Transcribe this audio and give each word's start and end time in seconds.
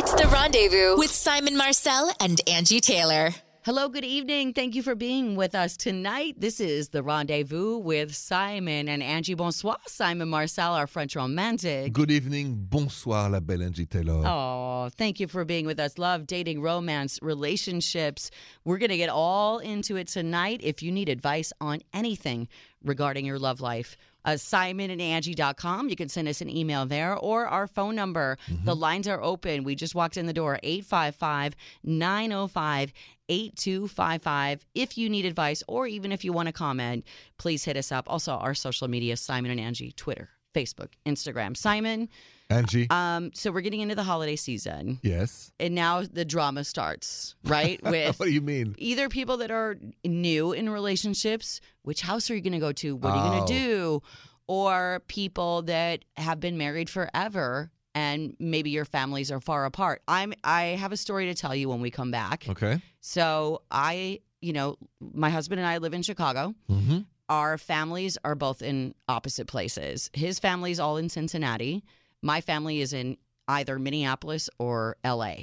It's 0.00 0.14
the 0.14 0.28
rendezvous 0.28 0.96
with 0.96 1.10
Simon 1.10 1.56
Marcel 1.56 2.12
and 2.20 2.40
Angi 2.46 2.80
Taylor. 2.80 3.34
Hello, 3.64 3.88
good 3.88 4.04
evening. 4.04 4.52
Thank 4.52 4.76
you 4.76 4.82
for 4.84 4.94
being 4.94 5.34
with 5.34 5.56
us 5.56 5.76
tonight. 5.76 6.36
This 6.38 6.60
is 6.60 6.90
the 6.90 7.02
rendezvous 7.02 7.78
with 7.78 8.14
Simon 8.14 8.88
and 8.88 9.02
Angi. 9.02 9.36
Bonsoir, 9.36 9.76
Simon 9.88 10.28
Marcel, 10.28 10.72
our 10.72 10.86
French 10.86 11.16
romantic. 11.16 11.92
Good 11.92 12.12
evening, 12.12 12.54
bonsoir, 12.70 13.28
la 13.28 13.40
belle 13.40 13.58
Angi 13.58 13.90
Taylor. 13.90 14.22
Oh, 14.24 14.88
thank 14.96 15.18
you 15.18 15.26
for 15.26 15.44
being 15.44 15.66
with 15.66 15.80
us. 15.80 15.98
Love, 15.98 16.28
dating, 16.28 16.62
romance, 16.62 17.18
relationships. 17.20 18.30
We're 18.64 18.78
going 18.78 18.90
to 18.90 18.96
get 18.96 19.10
all 19.10 19.58
into 19.58 19.96
it 19.96 20.06
tonight. 20.06 20.60
If 20.62 20.80
you 20.80 20.92
need 20.92 21.08
advice 21.08 21.52
on 21.60 21.80
anything 21.92 22.46
regarding 22.84 23.26
your 23.26 23.40
love 23.40 23.60
life, 23.60 23.96
uh, 24.24 24.32
simonandangi.com. 24.32 25.88
You 25.88 25.96
can 25.96 26.08
send 26.08 26.28
us 26.28 26.40
an 26.40 26.50
email 26.50 26.86
there 26.86 27.16
or 27.16 27.46
our 27.46 27.66
phone 27.66 27.94
number. 27.94 28.38
The 28.64 28.76
lines 28.76 29.08
are 29.08 29.22
open. 29.22 29.64
We 29.64 29.74
just 29.74 29.94
walked 29.94 30.16
in 30.16 30.26
the 30.26 30.32
door 30.32 30.58
855 30.62 31.54
905 31.84 32.92
8255. 33.28 34.64
If 34.74 34.98
you 34.98 35.08
need 35.08 35.24
advice 35.24 35.62
or 35.68 35.86
even 35.86 36.12
if 36.12 36.24
you 36.24 36.32
want 36.32 36.46
to 36.46 36.52
comment, 36.52 37.04
please 37.36 37.64
hit 37.64 37.76
us 37.76 37.92
up. 37.92 38.04
Also, 38.08 38.32
our 38.32 38.54
social 38.54 38.88
media 38.88 39.16
Simon 39.16 39.56
and 39.56 39.60
Angi, 39.60 39.94
Twitter, 39.94 40.30
Facebook, 40.54 40.88
Instagram. 41.06 41.56
Simon, 41.56 42.08
Angi, 42.50 42.90
um, 42.90 43.30
so 43.34 43.50
we're 43.52 43.60
getting 43.60 43.80
into 43.80 43.94
the 43.94 44.02
holiday 44.02 44.36
season, 44.36 44.98
yes. 45.02 45.52
and 45.60 45.74
now 45.74 46.02
the 46.02 46.24
drama 46.24 46.64
starts, 46.64 47.34
right? 47.44 47.78
With 47.84 48.18
what 48.18 48.26
do 48.26 48.32
you 48.32 48.40
mean? 48.40 48.74
either 48.78 49.08
people 49.10 49.36
that 49.38 49.50
are 49.50 49.76
new 50.04 50.52
in 50.52 50.70
relationships, 50.70 51.60
which 51.82 52.00
house 52.00 52.30
are 52.30 52.34
you 52.34 52.40
going 52.40 52.54
to 52.54 52.58
go 52.58 52.72
to? 52.72 52.96
What 52.96 53.12
are 53.12 53.16
you 53.24 53.30
going 53.30 53.42
Oh. 53.42 53.46
to 53.46 53.52
do? 53.52 54.02
Or 54.46 55.02
people 55.08 55.60
that 55.62 56.06
have 56.16 56.40
been 56.40 56.56
married 56.56 56.88
forever 56.88 57.70
and 57.94 58.34
maybe 58.38 58.70
your 58.70 58.86
families 58.86 59.30
are 59.30 59.40
far 59.40 59.66
apart. 59.66 60.00
I'm 60.08 60.32
I 60.42 60.62
have 60.80 60.90
a 60.92 60.96
story 60.96 61.26
to 61.26 61.34
tell 61.34 61.54
you 61.54 61.68
when 61.68 61.82
we 61.82 61.90
come 61.90 62.10
back. 62.10 62.46
Okay. 62.48 62.80
So 63.00 63.60
I, 63.70 64.20
you 64.40 64.54
know, 64.54 64.76
my 65.00 65.28
husband 65.28 65.60
and 65.60 65.68
I 65.68 65.76
live 65.78 65.92
in 65.92 66.00
Chicago. 66.02 66.54
Mm-hmm. 66.70 67.00
Our 67.28 67.58
families 67.58 68.16
are 68.24 68.34
both 68.34 68.62
in 68.62 68.94
opposite 69.06 69.48
places. 69.48 70.08
His 70.14 70.38
family's 70.38 70.80
all 70.80 70.96
in 70.96 71.10
Cincinnati. 71.10 71.84
My 72.22 72.40
family 72.40 72.80
is 72.80 72.92
in 72.92 73.16
either 73.46 73.78
Minneapolis 73.78 74.50
or 74.58 74.96
LA. 75.04 75.34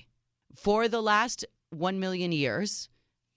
For 0.56 0.88
the 0.88 1.02
last 1.02 1.46
1 1.72 2.00
million 2.00 2.32
years, 2.32 2.90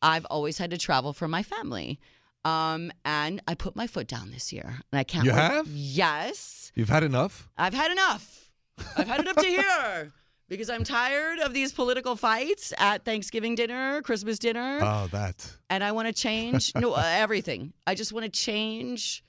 I've 0.02 0.24
always 0.26 0.58
had 0.58 0.70
to 0.70 0.78
travel 0.78 1.12
for 1.12 1.26
my 1.28 1.42
family. 1.42 1.98
Um, 2.44 2.92
and 3.04 3.42
I 3.48 3.54
put 3.54 3.74
my 3.76 3.86
foot 3.86 4.06
down 4.06 4.30
this 4.30 4.52
year. 4.52 4.80
And 4.92 4.98
I 4.98 5.04
can't 5.04 5.24
You 5.24 5.32
wait- 5.32 5.38
have? 5.40 5.66
Yes. 5.68 6.72
You've 6.74 6.88
had 6.88 7.02
enough? 7.02 7.48
I've 7.56 7.74
had 7.74 7.90
enough. 7.90 8.50
I've 8.96 9.08
had 9.08 9.20
it 9.20 9.28
up 9.28 9.36
to 9.36 9.46
here 9.46 10.12
because 10.48 10.70
I'm 10.70 10.84
tired 10.84 11.40
of 11.40 11.52
these 11.52 11.72
political 11.72 12.14
fights 12.14 12.72
at 12.78 13.04
Thanksgiving 13.04 13.56
dinner, 13.56 14.00
Christmas 14.02 14.38
dinner 14.38 14.78
Oh, 14.80 15.08
that. 15.10 15.50
and 15.68 15.82
I 15.82 15.90
want 15.92 16.06
to 16.06 16.14
change 16.14 16.72
no 16.76 16.92
uh, 16.92 17.02
everything. 17.04 17.72
I 17.86 17.96
just 17.96 18.12
want 18.12 18.24
to 18.24 18.30
change 18.30 19.24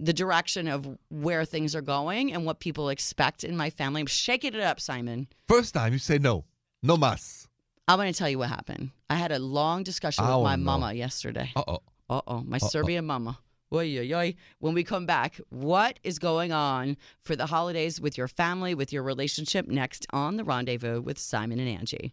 the 0.00 0.12
direction 0.12 0.66
of 0.66 0.88
where 1.10 1.44
things 1.44 1.76
are 1.76 1.82
going 1.82 2.32
and 2.32 2.46
what 2.46 2.58
people 2.58 2.88
expect 2.88 3.44
in 3.44 3.56
my 3.56 3.70
family. 3.70 4.00
I'm 4.00 4.06
shaking 4.06 4.54
it 4.54 4.60
up, 4.60 4.80
Simon. 4.80 5.28
First 5.46 5.74
time 5.74 5.92
you 5.92 5.98
say 5.98 6.18
no. 6.18 6.44
No 6.82 6.96
mas. 6.96 7.46
I'm 7.86 7.98
going 7.98 8.12
to 8.12 8.18
tell 8.18 8.28
you 8.28 8.38
what 8.38 8.48
happened. 8.48 8.90
I 9.10 9.16
had 9.16 9.32
a 9.32 9.38
long 9.38 9.82
discussion 9.82 10.24
with 10.24 10.30
my 10.30 10.36
wanna 10.36 10.62
mama 10.62 10.92
yesterday. 10.94 11.52
Uh 11.54 11.64
oh. 11.66 11.78
Uh 12.08 12.20
oh, 12.26 12.40
my 12.42 12.56
Uh-oh. 12.56 12.68
Serbian 12.68 13.04
mama. 13.04 13.38
Oy. 13.72 14.34
When 14.58 14.74
we 14.74 14.82
come 14.82 15.06
back, 15.06 15.40
what 15.50 16.00
is 16.02 16.18
going 16.18 16.50
on 16.50 16.96
for 17.22 17.36
the 17.36 17.46
holidays 17.46 18.00
with 18.00 18.18
your 18.18 18.26
family, 18.26 18.74
with 18.74 18.92
your 18.92 19.02
relationship? 19.02 19.68
Next 19.68 20.06
on 20.10 20.36
the 20.36 20.44
rendezvous 20.44 21.00
with 21.00 21.18
Simon 21.18 21.60
and 21.60 21.78
Angi. 21.78 22.12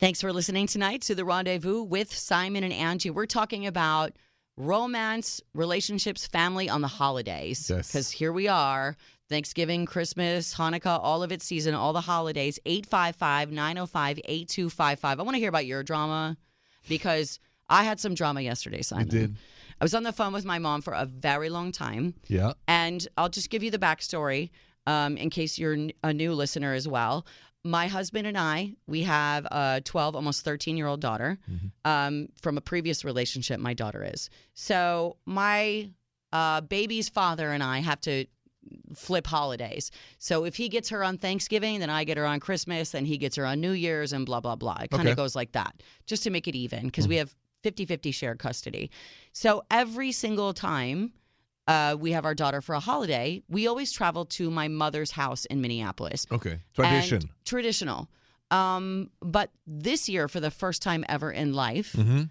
Thanks 0.00 0.20
for 0.20 0.32
listening 0.32 0.66
tonight 0.66 1.02
to 1.02 1.14
the 1.14 1.24
rendezvous 1.24 1.82
with 1.84 2.12
Simon 2.12 2.64
and 2.64 2.72
Angi. 2.72 3.12
We're 3.12 3.26
talking 3.26 3.66
about 3.66 4.16
romance, 4.56 5.40
relationships, 5.54 6.26
family 6.26 6.68
on 6.68 6.80
the 6.80 6.88
holidays. 6.88 7.68
Yes. 7.70 7.88
Because 7.88 8.10
here 8.10 8.32
we 8.32 8.48
are 8.48 8.96
Thanksgiving, 9.28 9.86
Christmas, 9.86 10.54
Hanukkah, 10.54 10.98
all 11.02 11.22
of 11.22 11.32
its 11.32 11.44
season, 11.44 11.74
all 11.74 11.92
the 11.92 12.00
holidays. 12.02 12.58
855 12.66 13.50
905 13.50 14.18
8255. 14.24 15.20
I 15.20 15.22
want 15.22 15.34
to 15.34 15.38
hear 15.40 15.48
about 15.48 15.66
your 15.66 15.82
drama 15.82 16.36
because 16.88 17.38
I 17.68 17.84
had 17.84 17.98
some 18.00 18.14
drama 18.14 18.42
yesterday, 18.42 18.78
You 18.78 18.82
Simon. 18.82 19.08
did? 19.08 19.36
I 19.80 19.84
was 19.84 19.94
on 19.94 20.02
the 20.02 20.12
phone 20.12 20.32
with 20.32 20.44
my 20.44 20.58
mom 20.58 20.82
for 20.82 20.92
a 20.92 21.06
very 21.06 21.48
long 21.48 21.72
time. 21.72 22.14
Yeah. 22.28 22.52
And 22.68 23.06
I'll 23.16 23.28
just 23.30 23.50
give 23.50 23.62
you 23.62 23.70
the 23.70 23.78
backstory 23.78 24.50
um, 24.86 25.16
in 25.16 25.30
case 25.30 25.58
you're 25.58 25.76
a 26.04 26.12
new 26.12 26.34
listener 26.34 26.74
as 26.74 26.86
well. 26.86 27.26
My 27.64 27.86
husband 27.86 28.26
and 28.26 28.36
I, 28.36 28.72
we 28.86 29.02
have 29.02 29.44
a 29.46 29.80
12, 29.84 30.16
almost 30.16 30.44
13 30.44 30.76
year 30.76 30.86
old 30.88 31.00
daughter 31.00 31.38
um, 31.84 32.28
from 32.40 32.58
a 32.58 32.60
previous 32.60 33.04
relationship, 33.04 33.60
my 33.60 33.72
daughter 33.74 34.02
is. 34.04 34.30
So 34.54 35.16
my 35.26 35.90
uh, 36.32 36.62
baby's 36.62 37.08
father 37.08 37.50
and 37.52 37.62
I 37.62 37.78
have 37.80 38.00
to 38.02 38.26
flip 38.94 39.26
holidays. 39.26 39.90
So 40.18 40.44
if 40.44 40.56
he 40.56 40.68
gets 40.68 40.88
her 40.88 41.04
on 41.04 41.18
Thanksgiving, 41.18 41.80
then 41.80 41.90
I 41.90 42.04
get 42.04 42.16
her 42.16 42.26
on 42.26 42.40
Christmas, 42.40 42.90
then 42.90 43.04
he 43.04 43.18
gets 43.18 43.36
her 43.36 43.44
on 43.46 43.60
New 43.60 43.72
Year's, 43.72 44.12
and 44.12 44.24
blah, 44.26 44.40
blah, 44.40 44.56
blah. 44.56 44.78
It 44.82 44.90
kind 44.90 45.02
of 45.08 45.12
Okay. 45.12 45.16
goes 45.16 45.36
like 45.36 45.52
that, 45.52 45.82
just 46.06 46.22
to 46.24 46.30
make 46.30 46.48
it 46.48 46.54
even, 46.56 46.86
because 46.86 47.06
we 47.06 47.16
have 47.16 47.34
50 47.62 47.86
50 47.86 48.10
shared 48.12 48.38
custody. 48.38 48.90
So 49.32 49.62
every 49.70 50.10
single 50.12 50.52
time 50.52 51.12
uh, 51.66 51.96
we 51.98 52.12
have 52.12 52.24
our 52.24 52.34
daughter 52.34 52.60
for 52.60 52.74
a 52.74 52.80
holiday, 52.80 53.42
we 53.48 53.66
always 53.66 53.92
travel 53.92 54.24
to 54.26 54.50
my 54.50 54.68
mother's 54.68 55.10
house 55.12 55.44
in 55.46 55.60
Minneapolis. 55.60 56.26
Okay. 56.30 56.58
Tradition. 56.74 57.16
And 57.22 57.28
traditional. 57.44 58.08
Um, 58.50 59.10
but 59.20 59.50
this 59.66 60.08
year, 60.08 60.28
for 60.28 60.40
the 60.40 60.50
first 60.50 60.82
time 60.82 61.04
ever 61.08 61.30
in 61.30 61.52
life, 61.54 61.92
Mm-hmm. 61.94 62.22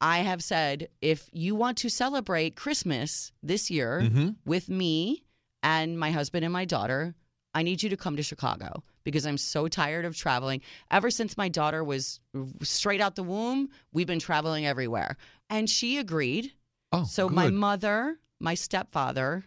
I 0.00 0.18
have 0.18 0.42
said 0.42 0.88
if 1.00 1.28
you 1.32 1.54
want 1.54 1.78
to 1.78 1.88
celebrate 1.88 2.56
Christmas 2.56 3.32
this 3.42 3.70
year 3.70 4.00
Mm-hmm. 4.02 4.28
with 4.44 4.68
me 4.68 5.24
and 5.62 5.98
my 5.98 6.10
husband 6.10 6.44
and 6.44 6.52
my 6.52 6.64
daughter, 6.66 7.14
I 7.54 7.62
need 7.62 7.82
you 7.82 7.88
to 7.90 7.96
come 7.96 8.16
to 8.16 8.22
Chicago 8.22 8.82
because 9.04 9.24
I'm 9.24 9.38
so 9.38 9.66
tired 9.68 10.04
of 10.04 10.16
traveling. 10.16 10.60
Ever 10.90 11.10
since 11.10 11.36
my 11.38 11.48
daughter 11.48 11.82
was 11.84 12.20
straight 12.62 13.00
out 13.00 13.14
the 13.16 13.22
womb, 13.22 13.70
we've 13.92 14.06
been 14.06 14.18
traveling 14.18 14.66
everywhere. 14.66 15.16
And 15.48 15.70
she 15.70 15.96
agreed. 15.98 16.52
Oh, 16.92 17.04
So 17.04 17.28
good. 17.28 17.34
my 17.36 17.48
mother, 17.48 18.18
my 18.44 18.54
stepfather, 18.54 19.44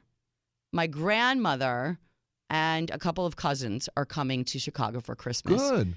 my 0.74 0.88
grandmother, 0.88 2.00
and 2.50 2.90
a 2.90 2.98
couple 2.98 3.26
of 3.26 3.36
cousins 3.36 3.88
are 3.96 4.06
coming 4.06 4.44
to 4.46 4.60
Chicago 4.60 5.00
for 5.00 5.16
Christmas. 5.16 5.62
Good. 5.62 5.94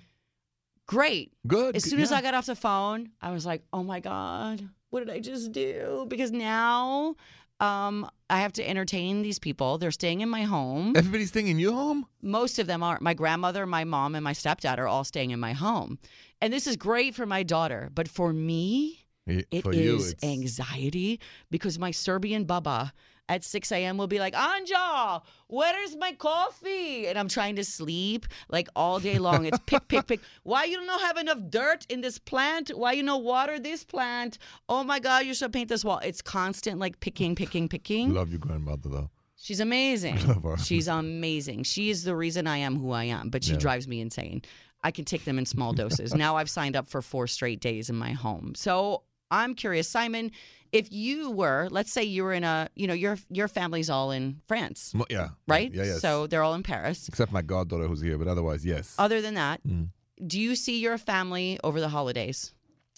Great. 0.87 1.33
Good. 1.47 1.77
As 1.77 1.85
soon 1.85 2.01
as. 2.01 2.13
I 2.13 2.21
got 2.21 2.35
off 2.35 2.47
the 2.47 2.55
phone, 2.55 3.11
I 3.23 3.31
was 3.33 3.47
like, 3.47 3.63
"Oh 3.73 3.83
my 3.83 4.01
god, 4.01 4.69
what 4.91 5.01
did 5.01 5.11
I 5.11 5.21
just 5.21 5.51
do?" 5.53 6.05
Because 6.09 6.31
now 6.31 7.17
um, 7.61 8.11
I 8.29 8.41
have 8.41 8.53
to 8.55 8.69
entertain 8.69 9.23
these 9.23 9.39
people. 9.39 9.79
They're 9.79 9.91
staying 9.91 10.21
in 10.21 10.29
my 10.29 10.43
home. 10.43 10.95
Everybody's 10.97 11.29
staying 11.29 11.49
in 11.49 11.59
your 11.59 11.73
home? 11.73 12.07
Most 12.23 12.59
of 12.59 12.67
them 12.67 12.83
are. 12.83 12.99
My 13.01 13.15
grandmother, 13.15 13.67
my 13.67 13.85
mom, 13.85 14.15
and 14.15 14.25
my 14.25 14.33
stepdad 14.33 14.79
are 14.79 14.89
all 14.89 15.05
staying 15.05 15.31
in 15.31 15.41
my 15.41 15.53
home. 15.53 15.99
And 16.41 16.53
this 16.53 16.67
is 16.67 16.77
great 16.77 17.15
for 17.15 17.27
my 17.27 17.43
daughter, 17.43 17.91
but 17.95 18.09
for 18.09 18.33
me, 18.33 19.00
Eh, 19.39 19.43
it 19.51 19.63
For 19.63 19.73
you, 19.73 20.03
anxiety 20.23 21.21
because 21.51 21.79
my 21.79 21.91
Serbian 21.91 22.45
baba 22.45 22.93
at 23.29 23.45
6 23.45 23.71
a.m. 23.71 23.97
will 23.97 24.09
be 24.09 24.19
like, 24.19 24.35
Anja, 24.35 25.23
where 25.47 25.85
is 25.85 25.95
my 25.97 26.11
coffee? 26.15 27.07
And 27.07 27.17
I'm 27.17 27.29
trying 27.29 27.55
to 27.57 27.65
sleep 27.65 28.27
like 28.49 28.69
all 28.75 28.99
day 28.99 29.19
long. 29.21 29.45
It's 29.47 29.59
pick, 29.67 29.87
pick, 29.87 30.09
pick. 30.09 30.21
Why 30.43 30.65
you 30.65 30.77
don't 30.85 31.01
have 31.03 31.17
enough 31.17 31.39
dirt 31.49 31.87
in 31.89 32.01
this 32.01 32.19
plant? 32.19 32.71
Why 32.71 32.93
you 32.93 33.05
don't 33.05 33.23
water 33.23 33.61
this 33.61 33.85
plant? 33.85 34.39
Oh 34.69 34.83
my 34.83 34.99
God, 34.99 35.27
you 35.27 35.35
should 35.35 35.53
paint 35.53 35.69
this 35.69 35.85
wall. 35.85 36.01
It's 36.03 36.21
constant 36.23 36.81
like 36.81 36.99
picking, 36.99 37.37
picking, 37.37 37.69
picking. 37.69 38.13
Love 38.15 38.31
your 38.31 38.41
grandmother, 38.41 38.89
though. 38.89 39.11
She's 39.37 39.61
amazing. 39.61 40.27
Love 40.27 40.43
her. 40.43 40.57
She's 40.59 40.89
amazing. 40.89 41.63
She 41.63 41.89
is 41.91 42.03
the 42.03 42.17
reason 42.17 42.49
I 42.49 42.59
am 42.59 42.77
who 42.81 42.91
I 42.91 43.05
am, 43.05 43.31
but 43.31 43.45
she 43.45 43.53
Yeah. 43.53 43.59
drives 43.59 43.87
me 43.87 44.01
insane. 44.01 44.43
I 44.83 44.91
can 44.91 45.05
take 45.05 45.25
them 45.25 45.39
in 45.39 45.47
small 45.47 45.73
doses. 45.73 46.15
now 46.15 46.37
I've 46.37 46.51
signed 46.51 46.75
up 46.75 46.89
for 46.89 47.01
four 47.01 47.27
straight 47.27 47.61
days 47.61 47.91
in 47.91 47.97
my 47.97 48.11
home. 48.13 48.55
So 48.57 49.03
I'm 49.31 49.55
curious, 49.55 49.89
Simon, 49.89 50.33
if 50.73 50.93
you 50.93 51.31
were, 51.31 51.69
let's 51.71 51.93
say 51.93 52.03
you 52.05 52.23
were 52.25 52.33
in 52.33 52.45
a, 52.45 52.69
you 52.77 52.87
know, 52.87 52.95
your 52.95 53.19
your 53.29 53.49
family's 53.49 53.91
all 53.91 54.11
in 54.11 54.41
France, 54.47 54.93
Mo- 54.95 55.07
Yeah. 55.11 55.31
right? 55.49 55.73
Yeah, 55.73 55.85
yes. 55.85 56.01
So 56.01 56.27
they're 56.27 56.43
all 56.43 56.55
in 56.55 56.63
Paris. 56.63 57.09
Except 57.09 57.33
my 57.33 57.43
goddaughter 57.43 57.87
who's 57.89 58.01
here, 58.01 58.19
but 58.19 58.29
otherwise, 58.29 58.65
yes. 58.65 58.95
Other 58.99 59.21
than 59.21 59.35
that, 59.35 59.61
Mm. 59.67 59.89
do 60.27 60.41
you 60.41 60.55
see 60.55 60.79
your 60.81 60.99
family 60.99 61.59
over 61.65 61.81
the 61.81 61.89
holidays? 61.89 62.53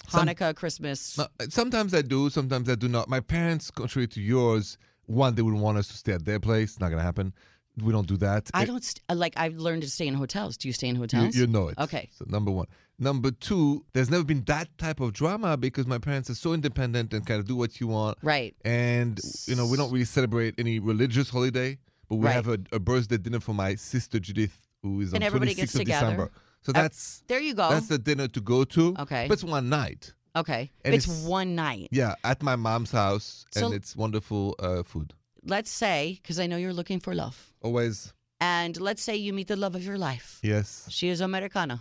Some- 0.08 0.26
Hanukkah, 0.26 0.54
Christmas. 0.56 1.16
No, 1.18 1.26
sometimes 1.48 1.94
I 1.94 2.02
do, 2.02 2.28
sometimes 2.30 2.68
I 2.68 2.74
do 2.74 2.88
not. 2.88 3.08
My 3.08 3.20
parents, 3.20 3.70
contrary 3.70 4.08
to 4.08 4.20
yours, 4.20 4.76
one, 5.06 5.34
they 5.34 5.42
would 5.42 5.54
want 5.54 5.78
us 5.78 5.88
to 5.88 5.94
stay 5.96 6.12
at 6.12 6.24
their 6.24 6.40
place. 6.40 6.78
Not 6.80 6.88
going 6.88 6.98
to 6.98 7.04
happen. 7.04 7.32
We 7.80 7.92
don't 7.92 8.06
do 8.06 8.16
that. 8.18 8.50
I 8.52 8.62
It- 8.62 8.66
don't 8.66 8.84
st- 8.84 9.00
like. 9.14 9.32
I've 9.36 9.56
learned 9.56 9.82
to 9.82 9.90
stay 9.90 10.06
in 10.06 10.14
hotels. 10.14 10.56
Do 10.58 10.68
you 10.68 10.74
stay 10.74 10.88
in 10.88 10.96
hotels? 10.96 11.34
you 11.34 11.46
know 11.46 11.68
it. 11.68 11.78
Okay. 11.78 12.08
So 12.18 12.24
number 12.28 12.50
one. 12.50 12.66
Number 12.98 13.30
two, 13.30 13.84
there's 13.94 14.10
never 14.10 14.22
been 14.24 14.44
that 14.44 14.68
type 14.78 15.00
of 15.00 15.12
drama 15.14 15.56
because 15.56 15.86
my 15.86 15.98
parents 15.98 16.28
are 16.30 16.34
so 16.34 16.52
independent 16.52 17.12
and 17.14 17.26
kind 17.26 17.40
of 17.40 17.46
do 17.46 17.56
what 17.56 17.80
you 17.80 17.86
want. 17.88 18.18
right. 18.22 18.54
And 18.64 19.18
you 19.46 19.54
know, 19.56 19.66
we 19.66 19.76
don't 19.76 19.90
really 19.90 20.04
celebrate 20.04 20.54
any 20.58 20.78
religious 20.78 21.30
holiday, 21.30 21.78
but 22.08 22.16
we 22.16 22.26
Right. 22.26 22.34
have 22.34 22.48
a, 22.48 22.58
a 22.72 22.78
birthday 22.78 23.16
dinner 23.16 23.40
for 23.40 23.54
my 23.54 23.74
sister 23.74 24.20
Judith, 24.20 24.56
who 24.82 25.00
is 25.00 25.12
And 25.14 25.22
on 25.22 25.26
everybody 25.26 25.52
26th 25.54 25.56
gets 25.56 25.74
of 25.74 25.80
together. 25.80 26.06
December. 26.06 26.30
So 26.60 26.70
Uh, 26.70 26.82
that's 26.82 27.22
There 27.26 27.40
you 27.40 27.54
go. 27.54 27.70
that's 27.70 27.88
the 27.88 27.98
dinner 27.98 28.28
to 28.28 28.40
go 28.40 28.64
to. 28.64 28.94
Okay. 29.00 29.26
but 29.28 29.34
it's 29.34 29.44
one 29.44 29.68
night. 29.70 30.12
okay. 30.36 30.70
and 30.84 30.94
It's, 30.94 31.06
it's- 31.06 31.24
one 31.24 31.54
night. 31.56 31.88
Yeah, 31.90 32.14
at 32.22 32.42
my 32.42 32.54
mom's 32.56 32.92
house, 32.92 33.46
So- 33.50 33.66
and 33.66 33.74
it's 33.74 33.96
wonderful 33.96 34.54
uh, 34.60 34.82
food. 34.84 35.14
Let's 35.44 35.70
say, 35.70 36.18
because 36.22 36.38
I 36.38 36.46
know 36.46 36.56
you're 36.56 36.72
looking 36.72 37.00
for 37.00 37.14
love, 37.14 37.52
Always, 37.62 38.12
and 38.40 38.80
let's 38.80 39.02
say 39.02 39.16
you 39.16 39.32
meet 39.32 39.48
the 39.48 39.56
love 39.56 39.74
of 39.74 39.84
your 39.84 39.98
life. 39.98 40.38
yes. 40.42 40.86
She 40.90 41.08
is 41.08 41.20
Americana. 41.20 41.80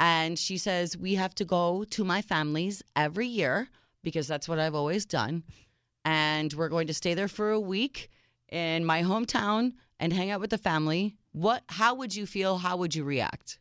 And 0.00 0.38
she 0.38 0.58
says, 0.58 0.96
We 0.96 1.14
have 1.14 1.34
to 1.36 1.44
go 1.44 1.84
to 1.90 2.04
my 2.04 2.20
family's 2.22 2.82
every 2.96 3.26
year 3.28 3.68
because 4.02 4.26
that's 4.26 4.48
what 4.48 4.58
I've 4.58 4.74
always 4.74 5.06
done. 5.06 5.44
And 6.04 6.52
we're 6.52 6.68
going 6.68 6.88
to 6.88 6.94
stay 6.94 7.14
there 7.14 7.28
for 7.28 7.50
a 7.52 7.60
week 7.60 8.10
in 8.50 8.84
my 8.84 9.02
hometown 9.02 9.72
and 10.00 10.12
hang 10.12 10.30
out 10.30 10.40
with 10.40 10.50
the 10.50 10.58
family. 10.58 11.16
What 11.32 11.62
how 11.68 11.94
would 11.94 12.14
you 12.14 12.26
feel? 12.26 12.58
How 12.58 12.76
would 12.76 12.94
you 12.94 13.04
react? 13.04 13.58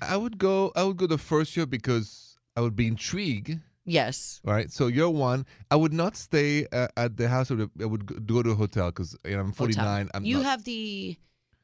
I 0.00 0.16
would 0.16 0.38
go. 0.38 0.72
I 0.76 0.84
would 0.84 0.96
go 0.96 1.06
the 1.06 1.18
first 1.18 1.56
year 1.56 1.66
because 1.66 2.38
I 2.56 2.60
would 2.60 2.76
be 2.76 2.86
intrigued. 2.86 3.58
Yes. 3.84 4.40
Right. 4.44 4.70
So 4.70 4.86
you're 4.86 5.10
one, 5.10 5.44
I 5.70 5.76
would 5.76 5.92
not 5.92 6.16
stay 6.16 6.66
uh, 6.72 6.88
at 6.96 7.16
the 7.16 7.28
house. 7.28 7.48
The, 7.48 7.70
I 7.80 7.84
would 7.84 8.06
go- 8.26 8.42
to 8.42 8.50
a 8.50 8.54
hotel 8.54 8.86
because 8.90 9.16
you 9.24 9.32
know, 9.36 9.40
I'm 9.40 9.52
49. 9.52 10.08
I'm 10.14 10.24
you 10.24 10.36
not, 10.38 10.44
have 10.46 10.64
the 10.64 11.16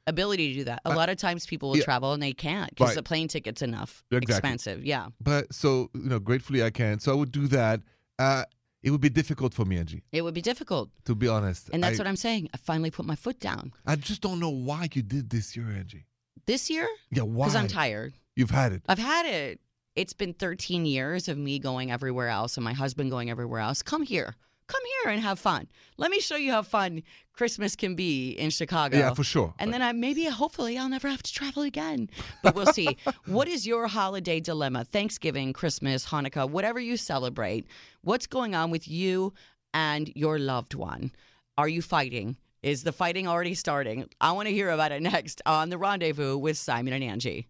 ability 0.07 0.53
to 0.53 0.59
do 0.61 0.65
that. 0.65 0.81
A 0.85 0.91
I- 0.91 0.95
lot 0.95 1.09
of 1.09 1.17
times 1.17 1.47
people 1.47 1.71
will 1.71 1.79
yeah. 1.79 1.85
travel 1.85 2.13
and 2.13 2.23
they 2.23 2.33
can't 2.33 2.69
because 2.71 2.89
Right. 2.89 2.97
the 2.97 3.03
plane 3.03 3.29
ticket's 3.29 3.63
enough. 3.63 4.05
Exactly. 4.11 4.35
Expensive. 4.35 4.85
Yeah. 4.85 5.09
but 5.21 5.53
so 5.53 5.91
you 5.95 6.09
know, 6.11 6.19
gratefully 6.19 6.63
I 6.63 6.71
can. 6.71 6.99
So 7.01 7.13
I 7.13 7.15
would 7.15 7.33
do 7.33 7.47
that. 7.49 7.81
Uh, 8.19 8.45
it 8.83 8.91
would 8.91 9.01
be 9.03 9.11
difficult 9.11 9.53
for 9.53 9.67
me, 9.67 9.77
Angi, 9.77 10.01
It 10.11 10.23
would 10.23 10.33
be 10.33 10.41
difficult. 10.41 10.89
to 11.05 11.15
be 11.15 11.29
honest. 11.29 11.69
And 11.73 11.83
that's 11.85 11.99
I, 11.99 12.03
what 12.03 12.07
I'm 12.07 12.17
saying. 12.17 12.49
I 12.55 12.57
finally 12.57 12.91
put 12.91 13.05
my 13.05 13.15
foot 13.15 13.39
down. 13.39 13.73
I 13.87 13.97
just 13.97 14.23
don't 14.23 14.41
know 14.41 14.49
why 14.49 14.89
you 14.95 15.03
did 15.03 15.29
this 15.29 15.55
year, 15.55 15.67
Angi. 15.67 16.05
This 16.47 16.71
year, 16.71 16.89
Yeah, 17.11 17.23
why? 17.25 17.47
because 17.47 17.57
I'm 17.57 17.69
tired. 17.69 18.15
You've 18.37 18.51
had 18.51 18.73
it. 18.73 18.83
I've 18.89 18.99
had 18.99 19.27
it. 19.27 19.61
It's 19.97 20.13
been 20.13 20.35
13 20.35 20.87
years 20.87 21.29
of 21.29 21.37
me 21.37 21.59
going 21.59 21.91
everywhere 21.91 22.29
else 22.29 22.57
and 22.57 22.65
my 22.65 22.73
husband 22.73 23.11
going 23.11 23.31
everywhere 23.31 23.61
else. 23.61 23.83
Come 23.83 24.03
here. 24.03 24.37
Come 24.69 24.83
here 25.03 25.13
and 25.13 25.21
have 25.21 25.41
fun. 25.41 25.67
Let 25.97 26.13
me 26.13 26.21
show 26.21 26.37
you 26.37 26.53
how 26.53 26.63
fun 26.63 27.03
Christmas 27.33 27.75
can 27.75 27.97
be 27.97 28.31
in 28.31 28.51
Chicago. 28.51 28.99
Yeah, 28.99 29.15
for 29.15 29.25
sure. 29.25 29.53
And 29.59 29.75
then 29.75 29.83
I 29.83 29.91
maybe 29.91 30.27
hopefully 30.27 30.79
I'll 30.79 30.89
never 30.89 31.09
have 31.09 31.25
to 31.25 31.33
travel 31.33 31.65
again. 31.65 32.09
But 32.43 32.55
we'll 32.55 32.67
see. 32.67 32.97
what 33.27 33.49
is 33.49 33.67
your 33.67 33.89
holiday 33.89 34.39
dilemma? 34.39 34.85
Thanksgiving, 34.85 35.53
Christmas, 35.53 36.07
Hanukkah, 36.07 36.49
whatever 36.49 36.79
you 36.79 36.97
celebrate. 36.97 37.67
What's 38.03 38.29
going 38.29 38.55
on 38.55 38.71
with 38.71 38.87
you 38.87 39.33
and 39.75 40.13
your 40.15 40.39
loved 40.39 40.75
one? 40.75 41.11
Are 41.59 41.69
you 41.69 41.83
fighting? 41.83 42.37
Is 42.63 42.85
the 42.85 42.93
fighting 42.93 43.27
already 43.27 43.55
starting? 43.55 44.09
I 44.21 44.31
want 44.33 44.47
to 44.47 44.55
hear 44.55 44.71
about 44.71 44.93
it 44.93 45.03
next 45.03 45.43
on 45.47 45.71
The 45.71 45.79
Rendezvous 45.79 46.37
with 46.37 46.57
Simon 46.57 46.93
and 46.93 47.03
Angi. 47.03 47.47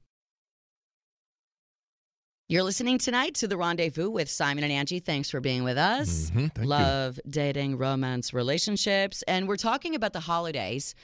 You're 2.50 2.64
listening 2.64 2.99
tonight 2.99 3.37
to 3.37 3.47
The 3.47 3.56
Rendezvous 3.56 4.11
with 4.11 4.29
Simon 4.29 4.64
and 4.64 4.73
Angi. 4.73 5.00
Thanks 5.00 5.31
for 5.31 5.41
being 5.41 5.62
with 5.62 5.79
us. 5.79 6.32
Mhm, 6.32 6.52
thank 6.52 6.58
you. 6.58 6.64
Love, 6.64 7.20
dating, 7.29 7.79
romance, 7.79 8.35
relationships. 8.35 9.23
And 9.29 9.47
we're 9.47 9.55
talking 9.55 9.94
about 9.94 10.14
the 10.14 10.19
holidays 10.19 10.97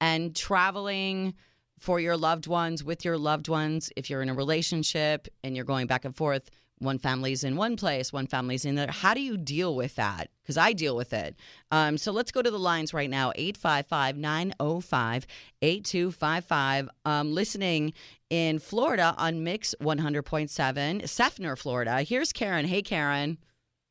and 0.00 0.32
traveling 0.36 1.34
for 1.80 1.98
your 1.98 2.16
loved 2.16 2.46
ones, 2.46 2.84
with 2.84 3.04
your 3.04 3.18
loved 3.18 3.48
ones. 3.48 3.90
If 3.96 4.10
you're 4.10 4.22
in 4.22 4.28
a 4.28 4.34
relationship 4.34 5.26
and 5.42 5.56
you're 5.56 5.64
going 5.64 5.88
back 5.88 6.04
and 6.04 6.14
forth, 6.14 6.48
one 6.78 6.98
family's 6.98 7.42
in 7.42 7.56
one 7.56 7.76
place, 7.76 8.12
one 8.12 8.28
family's 8.28 8.64
in 8.64 8.76
there. 8.76 8.88
How 8.88 9.12
do 9.14 9.20
you 9.20 9.36
deal 9.36 9.74
with 9.74 9.96
that? 9.96 10.30
Because 10.42 10.56
I 10.56 10.72
deal 10.72 10.94
with 10.96 11.12
it. 11.12 11.34
Um, 11.72 11.98
so 11.98 12.12
let's 12.12 12.30
go 12.30 12.42
to 12.42 12.50
the 12.50 12.58
lines 12.58 12.94
right 12.94 13.10
now 13.10 13.32
855 13.34 14.16
905 14.16 15.26
8255. 15.62 16.88
Um, 17.04 17.32
listening 17.34 17.92
in 18.32 18.58
Florida 18.58 19.14
on 19.18 19.44
Mix 19.44 19.74
100.7, 19.82 21.02
Seffner, 21.02 21.56
Florida. 21.58 22.00
Here's 22.00 22.32
Karen. 22.32 22.64
Hey, 22.66 22.80
Karen. 22.80 23.36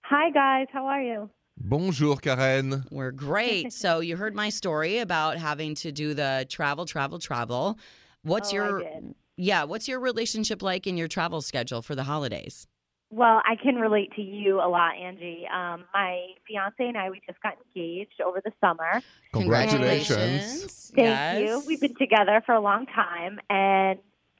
Hi 0.05 0.31
guys, 0.31 0.65
how 0.73 0.87
are 0.87 0.99
you? 1.01 1.29
Bonjour, 1.57 2.17
Karen. 2.17 2.83
We're 2.89 3.11
great. 3.11 3.71
so 3.83 3.99
you 3.99 4.17
heard 4.17 4.33
my 4.33 4.49
story 4.49 4.97
about 4.97 5.37
having 5.37 5.75
to 5.75 5.91
do 5.91 6.15
the 6.15 6.47
travel, 6.49 6.85
travel, 6.87 7.19
travel. 7.19 7.77
What's 8.23 8.49
Oh, 8.51 8.55
your 8.55 8.79
I 8.79 8.93
did. 8.95 9.15
yeah? 9.37 9.63
What's 9.65 9.87
your 9.87 9.99
relationship 9.99 10.63
like 10.63 10.87
in 10.87 10.97
your 10.97 11.07
travel 11.07 11.41
schedule 11.41 11.83
for 11.83 11.93
the 11.93 12.03
holidays? 12.03 12.65
Well, 13.11 13.41
I 13.45 13.57
can 13.61 13.75
relate 13.75 14.11
to 14.15 14.21
you 14.23 14.55
a 14.59 14.69
lot, 14.69 14.93
Angi. 14.95 15.47
Um, 15.53 15.83
my 15.93 16.25
fiance 16.47 16.73
and 16.79 16.97
I, 16.97 17.11
we 17.11 17.21
just 17.27 17.39
got 17.43 17.53
engaged 17.75 18.19
over 18.25 18.41
the 18.43 18.51
summer. 18.59 19.01
Congratulations. 19.33 20.91
Thank 20.95 21.07
Yes. 21.07 21.41
you. 21.47 21.63
We've 21.67 21.79
been 21.81 21.95
together 21.95 22.41
for 22.45 22.55
a 22.55 22.61
long 22.61 22.85
time, 22.87 23.39
and 23.49 23.99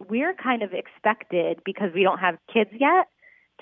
we're 0.10 0.34
kind 0.34 0.64
of 0.64 0.72
expected 0.74 1.60
because 1.66 1.90
we 1.94 2.04
don't 2.04 2.20
have 2.20 2.38
kids 2.54 2.70
yet 2.80 3.08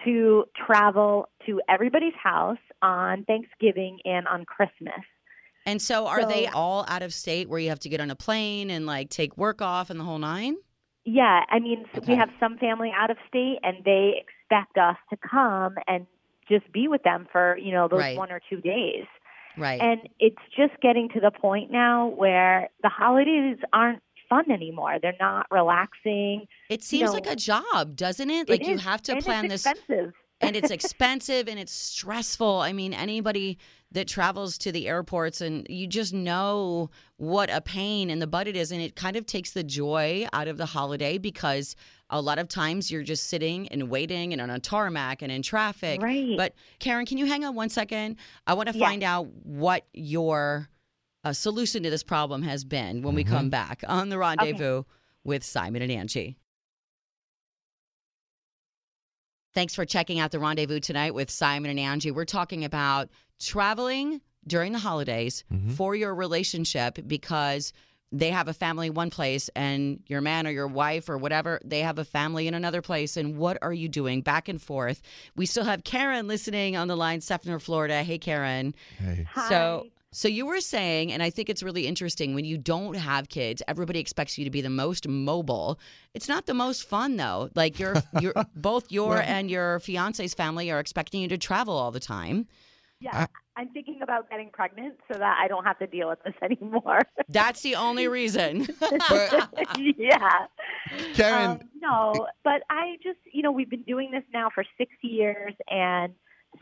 to 0.06 0.46
travel 0.66 1.28
to 1.46 1.62
everybody's 1.68 2.14
house 2.22 2.58
on 2.82 3.26
Thanksgiving 3.26 4.00
and 4.06 4.28
on 4.28 4.46
Christmas. 4.46 5.04
And 5.66 5.82
so, 5.82 6.08
are 6.08 6.26
they 6.26 6.48
all 6.48 6.86
out 6.88 7.02
of 7.04 7.14
state 7.14 7.50
where 7.50 7.60
you 7.60 7.70
have 7.70 7.80
to 7.82 7.90
get 7.90 8.00
on 8.00 8.10
a 8.10 8.16
plane 8.16 8.70
and 8.70 8.86
like 8.86 9.10
take 9.10 9.38
work 9.38 9.62
off 9.62 9.90
and 9.90 10.00
the 10.00 10.04
whole 10.04 10.18
nine? 10.18 10.56
Yeah, 11.06 11.44
I 11.50 11.60
mean, 11.60 11.86
Okay. 11.98 12.14
we 12.14 12.18
have 12.18 12.30
some 12.40 12.58
family 12.58 12.92
out 12.96 13.10
of 13.12 13.18
state, 13.28 13.58
and 13.64 13.84
they 13.84 14.24
expect 14.24 14.78
us 14.78 14.98
to 15.10 15.18
come 15.18 15.76
and 15.88 16.06
just 16.48 16.72
be 16.72 16.88
with 16.88 17.04
them 17.04 17.28
for 17.32 17.58
you 17.58 17.72
know 17.72 17.88
those 17.88 18.00
Right. 18.00 18.18
one 18.18 18.32
or 18.32 18.42
two 18.50 18.62
days. 18.62 19.06
Right. 19.58 19.82
And 19.82 20.08
it's 20.20 20.42
just 20.56 20.80
getting 20.82 21.10
to 21.10 21.20
the 21.20 21.32
point 21.32 21.72
now 21.72 22.08
where 22.08 22.70
the 22.82 22.90
holidays 22.90 23.58
aren't 23.74 24.02
fun 24.30 24.50
anymore. 24.52 24.98
They're 25.02 25.16
not 25.20 25.48
relaxing. 25.52 26.48
it 26.70 26.84
seems 26.84 27.08
know, 27.10 27.14
like 27.14 27.28
a 27.28 27.36
job, 27.36 27.96
doesn't 27.96 28.30
it? 28.30 28.48
It 28.48 28.50
Like 28.50 28.66
you 28.68 28.76
is, 28.76 28.84
have 28.84 29.02
to 29.04 29.14
and 29.14 29.24
plan 29.24 29.46
it's 29.46 29.64
this 29.64 29.66
expensive. 29.74 30.14
and 30.42 30.56
it's 30.56 30.72
expensive 30.80 31.48
and 31.48 31.60
it's 31.60 31.74
stressful. 31.74 32.60
I 32.60 32.72
mean, 32.74 32.94
anybody 32.94 33.58
that 33.92 34.08
travels 34.08 34.58
to 34.60 34.72
the 34.72 34.88
airports 34.88 35.42
and 35.42 35.66
you 35.68 35.88
just 35.88 36.14
know 36.14 36.92
what 37.18 37.50
a 37.52 37.60
pain 37.60 38.10
in 38.12 38.20
the 38.20 38.28
butt 38.28 38.48
it 38.48 38.56
is. 38.56 38.72
And 38.72 38.82
it 38.82 38.96
kind 38.96 39.16
of 39.16 39.26
takes 39.26 39.52
the 39.52 39.64
joy 39.64 40.28
out 40.32 40.48
of 40.48 40.58
the 40.58 40.68
holiday 40.68 41.18
because 41.18 41.76
a 42.12 42.22
lot 42.22 42.38
of 42.40 42.48
times 42.48 42.92
you're 42.92 43.02
just 43.04 43.26
sitting 43.26 43.68
and 43.70 43.90
waiting 43.90 44.32
and 44.32 44.42
on 44.42 44.50
a 44.52 44.60
tarmac 44.60 45.22
and 45.24 45.32
in 45.32 45.42
traffic. 45.42 46.02
Right. 46.02 46.38
But 46.38 46.54
Karen, 46.80 47.06
can 47.08 47.18
you 47.18 47.26
hang 47.26 47.44
on 47.46 47.56
one 47.56 47.70
second? 47.70 48.18
I 48.46 48.54
want 48.54 48.70
to 48.72 48.78
Yeah. 48.78 48.86
find 48.88 49.04
out 49.04 49.28
what 49.44 49.86
your 49.94 50.70
uh, 51.24 51.34
solution 51.34 51.84
to 51.84 51.90
this 51.90 52.04
problem 52.04 52.42
has 52.44 52.64
been 52.64 53.02
when 53.02 53.16
we 53.16 53.24
come 53.24 53.50
back 53.50 53.84
on 53.88 54.10
the 54.10 54.18
rendezvous 54.18 54.84
with 55.24 55.44
Simon 55.44 55.82
and 55.82 55.92
Angi. 55.92 56.36
Thanks 59.54 59.74
for 59.76 59.84
checking 59.86 60.20
out 60.20 60.32
the 60.32 60.40
rendezvous 60.40 60.80
tonight 60.80 61.14
with 61.14 61.30
Simon 61.30 61.78
and 61.78 61.80
Angi. 62.02 62.14
We're 62.14 62.26
talking 62.26 62.64
about 62.64 63.10
traveling 63.40 64.22
during 64.48 64.72
the 64.72 64.80
holidays 64.80 65.44
Mhm. 65.52 65.72
for 65.74 65.96
your 65.96 66.14
relationship 66.16 67.00
because 67.08 67.74
they 68.12 68.32
have 68.32 68.48
a 68.48 68.54
family 68.54 68.90
one 68.90 69.10
place 69.12 69.50
and 69.56 70.02
your 70.08 70.22
man 70.22 70.48
or 70.48 70.50
your 70.52 70.68
wife 70.68 71.10
or 71.10 71.18
whatever, 71.18 71.60
they 71.64 71.82
have 71.82 72.00
a 72.00 72.06
family 72.06 72.48
in 72.48 72.54
another 72.56 72.82
place. 72.82 73.16
And 73.18 73.38
what 73.38 73.58
are 73.62 73.74
you 73.74 73.88
doing 73.88 74.22
back 74.22 74.48
and 74.48 74.60
forth? 74.62 75.02
We 75.36 75.46
still 75.46 75.66
have 75.66 75.84
Karen 75.84 76.28
listening 76.28 76.76
on 76.76 76.88
the 76.88 76.96
line, 76.98 77.20
Seffner, 77.20 77.62
Florida. 77.62 78.02
Hey, 78.04 78.18
Karen. 78.18 78.74
Hey. 78.98 79.28
So, 79.48 79.84
Hi. 79.86 79.92
So 80.12 80.28
you 80.28 80.46
were 80.46 80.60
saying, 80.60 81.12
and 81.12 81.22
I 81.22 81.30
think 81.30 81.50
it's 81.50 81.62
really 81.62 81.86
interesting 81.88 82.34
when 82.34 82.46
you 82.46 82.58
don't 82.58 82.96
have 82.96 83.30
kids, 83.30 83.62
everybody 83.68 84.00
expects 84.00 84.38
you 84.38 84.46
to 84.46 84.52
be 84.52 84.62
the 84.62 84.70
most 84.70 85.08
mobile. 85.08 85.80
It's 86.14 86.28
not 86.28 86.46
the 86.48 86.54
most 86.54 86.88
fun 86.88 87.18
though. 87.18 87.50
Like 87.56 87.80
your, 87.80 87.96
your 88.22 88.34
both 88.56 88.92
your 88.92 89.10
Well- 89.10 89.24
and 89.26 89.50
your 89.52 89.80
fiance's 89.82 90.34
family 90.34 90.72
are 90.72 90.80
expecting 90.80 91.22
you 91.22 91.28
to 91.30 91.38
travel 91.38 91.76
all 91.78 91.92
the 91.92 92.00
time. 92.00 92.48
yeah, 93.02 93.28
I'm 93.56 93.70
thinking 93.70 94.00
about 94.02 94.30
getting 94.30 94.50
pregnant 94.52 94.96
so 95.12 95.18
that 95.20 95.38
I 95.42 95.48
don't 95.48 95.64
have 95.66 95.78
to 95.80 95.88
deal 95.88 96.10
with 96.10 96.20
this 96.24 96.34
anymore. 96.42 97.02
That's 97.28 97.62
the 97.62 97.76
only 97.76 98.08
reason. 98.08 98.68
yeah. 99.78 100.48
Karen, 101.14 101.52
Um, 101.52 101.60
no, 101.82 102.28
but 102.44 102.64
I 102.70 102.98
just, 103.04 103.20
you 103.32 103.42
know, 103.42 103.52
we've 103.52 103.70
been 103.70 103.84
doing 103.84 104.12
this 104.12 104.24
now 104.34 104.50
for 104.54 104.64
six 104.78 104.92
years 105.02 105.54
and 105.70 106.14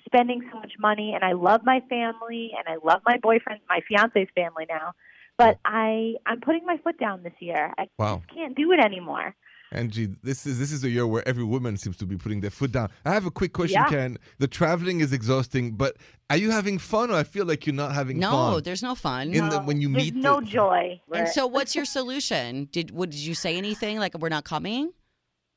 spending 0.05 0.41
so 0.51 0.59
much 0.59 0.73
money, 0.79 1.13
and 1.13 1.23
I 1.23 1.33
love 1.33 1.61
my 1.63 1.81
family 1.89 2.51
and 2.57 2.67
I 2.67 2.77
love 2.85 3.01
my 3.05 3.17
boyfriend, 3.17 3.61
my 3.69 3.79
fiance's 3.87 4.27
family 4.35 4.65
now. 4.69 4.93
But 5.37 5.59
I, 5.65 6.15
I'm 6.25 6.41
putting 6.41 6.65
my 6.65 6.77
foot 6.77 6.97
down 6.99 7.23
this 7.23 7.33
year. 7.39 7.73
I 7.77 7.87
Wow. 7.99 8.21
just 8.25 8.33
can't 8.35 8.55
do 8.55 8.71
it 8.71 8.79
anymore. 8.79 9.35
Angi, 9.73 10.15
this 10.23 10.45
is 10.47 10.57
this 10.59 10.71
is 10.71 10.85
a 10.85 10.89
year 10.89 11.05
where 11.05 11.27
every 11.27 11.43
woman 11.43 11.75
seems 11.75 11.97
to 11.97 12.05
be 12.05 12.15
putting 12.15 12.39
their 12.39 12.49
foot 12.49 12.71
down. 12.71 12.89
I 13.03 13.11
have 13.11 13.25
a 13.25 13.31
quick 13.31 13.51
question, 13.51 13.81
Yeah. 13.81 13.89
Karen. 13.89 14.17
The 14.39 14.47
traveling 14.47 15.01
is 15.01 15.11
exhausting, 15.11 15.71
but 15.73 15.97
are 16.29 16.37
you 16.37 16.51
having 16.51 16.77
fun, 16.79 17.11
or 17.11 17.15
I 17.15 17.23
feel 17.23 17.45
like 17.45 17.65
you're 17.67 17.75
not 17.75 17.91
having 17.93 18.17
no, 18.17 18.31
fun? 18.31 18.51
No, 18.53 18.59
there's 18.61 18.81
no 18.81 18.95
fun. 18.95 19.33
In 19.33 19.49
the- 19.49 19.59
when 19.59 19.81
you 19.81 19.89
there's 19.91 20.05
meet 20.05 20.15
no 20.15 20.39
the- 20.39 20.45
joy. 20.45 21.01
and 21.13 21.27
so, 21.27 21.45
what's 21.47 21.75
your 21.75 21.83
solution? 21.83 22.69
Did 22.71 22.91
what, 22.91 23.09
did 23.09 23.19
you 23.19 23.35
say 23.35 23.57
anything 23.57 23.99
like 23.99 24.17
we're 24.17 24.29
not 24.29 24.45
coming? 24.45 24.93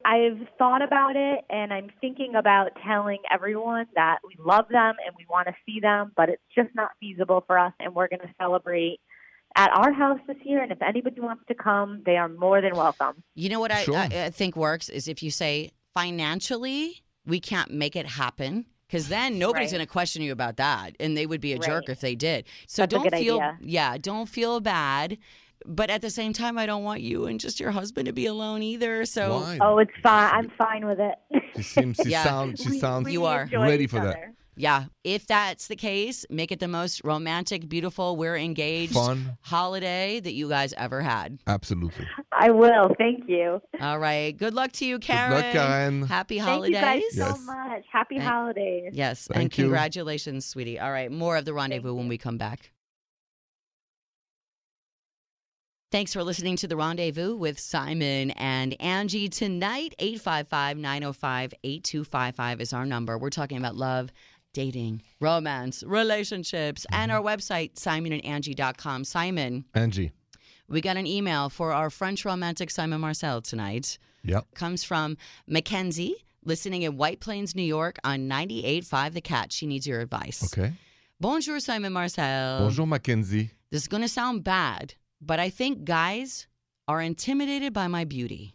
I've 0.05 0.39
thought 0.59 0.83
about 0.83 1.17
it 1.17 1.45
and 1.51 1.73
I'm 1.73 1.91
thinking 2.01 2.35
about 2.35 2.71
telling 2.87 3.19
everyone 3.31 3.87
that 3.95 4.19
we 4.27 4.35
love 4.43 4.67
them 4.71 4.95
and 5.05 5.15
we 5.17 5.27
want 5.29 5.49
to 5.49 5.55
see 5.67 5.81
them, 5.81 6.13
but 6.17 6.29
it's 6.29 6.43
just 6.55 6.71
not 6.75 6.91
feasible 7.01 7.45
for 7.47 7.59
us 7.59 7.73
and 7.81 7.95
we're 7.95 8.09
going 8.09 8.21
to 8.21 8.35
celebrate 8.41 9.01
at 9.57 9.71
our 9.73 9.93
house 9.93 10.21
this 10.27 10.37
year. 10.45 10.63
And 10.63 10.73
if 10.73 10.81
anybody 10.81 11.21
wants 11.21 11.45
to 11.49 11.55
come, 11.55 12.03
they 12.07 12.17
are 12.17 12.29
more 12.29 12.61
than 12.63 12.77
welcome. 12.77 13.23
You 13.35 13.49
know 13.51 13.61
what 13.61 13.73
I, 13.73 13.83
Sure. 13.85 13.97
I, 13.97 14.07
I 14.27 14.31
think 14.31 14.57
works 14.57 14.89
is 14.89 15.07
if 15.09 15.23
you 15.23 15.31
say 15.31 15.73
financially, 15.93 17.03
we 17.27 17.41
can't 17.41 17.71
make 17.71 17.97
it 17.97 18.07
happen. 18.07 18.67
Because 18.87 19.09
then 19.09 19.39
nobody's 19.39 19.71
Right. 19.71 19.79
going 19.79 19.87
to 19.87 19.93
question 19.93 20.21
you 20.21 20.33
about 20.33 20.57
that, 20.57 20.97
and 20.99 21.17
they 21.17 21.25
would 21.25 21.41
be 21.41 21.53
a 21.53 21.61
jerk 21.61 21.89
if 21.89 22.01
they 22.01 22.17
did. 22.17 22.45
So 22.67 22.83
That's 22.83 22.91
don't 22.95 23.15
feel, 23.15 23.37
idea. 23.37 23.57
yeah, 23.61 23.97
don't 23.99 24.29
feel 24.29 24.59
bad. 24.59 25.17
But 25.67 25.91
at 25.91 26.01
the 26.03 26.11
same 26.11 26.33
time, 26.33 26.57
I 26.59 26.67
don't 26.67 26.85
want 26.85 27.01
you 27.03 27.27
and 27.27 27.39
just 27.39 27.61
your 27.61 27.71
husband 27.71 28.07
to 28.07 28.13
be 28.13 28.27
alone 28.27 28.63
either. 28.63 29.05
So 29.05 29.41
Why? 29.41 29.59
Oh, 29.61 29.79
it's 29.79 29.91
fine. 30.03 30.33
I'm 30.35 30.51
fine 30.57 30.87
with 30.87 30.99
it. 31.01 31.17
She 31.57 31.63
seems. 31.63 31.99
She 32.03 32.09
Yeah. 32.11 32.25
sounds. 32.25 32.63
She 32.63 32.79
sounds. 32.79 33.05
we 33.07 33.13
You 33.13 33.25
are. 33.27 33.49
ready 33.53 33.85
each 33.85 33.91
for 33.91 34.01
that. 34.01 34.17
Yeah, 34.57 34.87
if 35.05 35.27
that's 35.27 35.69
the 35.69 35.77
case, 35.77 36.27
make 36.29 36.53
it 36.53 36.61
the 36.61 36.69
most 36.69 37.03
romantic, 37.03 37.67
beautiful, 37.67 38.17
we're 38.17 38.37
engaged 38.37 38.93
Fun. 38.93 39.39
holiday 39.41 40.21
that 40.21 40.35
you 40.35 40.51
guys 40.51 40.75
ever 40.77 41.01
had. 41.01 41.39
Absolutely. 41.47 42.07
I 42.33 42.51
will. 42.51 42.95
Thank 42.99 43.27
you. 43.27 43.63
All 43.81 43.99
right. 43.99 44.37
Good 44.37 44.53
luck 44.53 44.73
to 44.73 44.85
you, 44.85 44.99
Karen. 44.99 45.31
Good 45.33 45.53
Karen. 45.53 45.53
luck, 45.53 45.63
Karen. 45.63 46.03
Happy 46.09 46.39
Thank 46.41 46.49
holidays. 46.51 46.75
you 46.75 46.81
guys 46.83 47.03
Yes. 47.15 47.39
so 47.39 47.45
much. 47.45 47.85
Happy 47.91 48.19
Thank- 48.19 48.29
holidays. 48.31 48.91
Yes, 48.93 49.29
and 49.29 49.37
Thank 49.37 49.57
you. 49.57 49.65
congratulations, 49.65 50.45
sweetie. 50.45 50.79
All 50.79 50.93
right, 50.93 51.11
more 51.11 51.37
of 51.39 51.47
the 51.47 51.55
rendezvous 51.55 51.95
when 51.95 52.09
we 52.09 52.19
come 52.19 52.37
back. 52.37 52.71
Thanks 55.91 56.13
for 56.13 56.23
listening 56.23 56.55
to 56.59 56.69
the 56.69 56.77
rendezvous 56.77 57.35
with 57.35 57.59
Simon 57.59 58.31
and 58.33 58.79
Angi 58.79 59.29
tonight. 59.29 59.93
855 59.99 60.77
905 60.79 61.55
8255 61.65 62.61
is 62.61 62.73
our 62.73 62.87
number. 62.87 63.19
We're 63.19 63.31
talking 63.31 63.59
about 63.59 63.75
love, 63.75 64.13
dating, 64.53 65.03
romance, 65.19 65.83
relationships, 65.85 66.87
and 66.93 67.11
our 67.11 67.21
website, 67.21 67.75
simonandangi.com. 67.75 69.03
Simon, 69.03 69.65
Angi. 69.75 70.13
we 70.69 70.81
got 70.81 70.97
an 70.97 71.09
email 71.09 71.49
for 71.49 71.73
our 71.73 71.91
French 71.91 72.25
romantic 72.25 72.71
Simon 72.71 73.01
Marcel 73.01 73.43
tonight. 73.43 73.99
Yep. 74.23 74.47
Comes 74.55 74.85
from 74.85 75.17
Mackenzie, 75.49 76.15
listening 76.45 76.83
in 76.83 76.99
White 76.99 77.19
Plains, 77.19 77.57
New 77.57 77.63
York 77.65 77.99
on 78.05 78.29
98.5 78.29 79.13
The 79.15 79.21
Cat. 79.21 79.53
She 79.53 79.67
needs 79.67 79.89
your 79.89 79.99
advice. 80.01 80.57
Okay. 80.57 80.73
Bonjour, 81.19 81.59
Simon 81.59 81.93
Marcel. 81.93 82.61
Bonjour, 82.61 82.87
Mackenzie. 82.87 83.51
This 83.73 83.83
is 83.83 83.89
going 83.89 84.03
to 84.03 84.09
sound 84.09 84.45
bad, 84.45 84.95
but 85.21 85.41
I 85.41 85.51
think 85.51 85.85
guys 85.85 86.47
are 86.89 87.01
intimidated 87.01 87.73
by 87.73 87.87
my 87.87 88.05
beauty. 88.05 88.55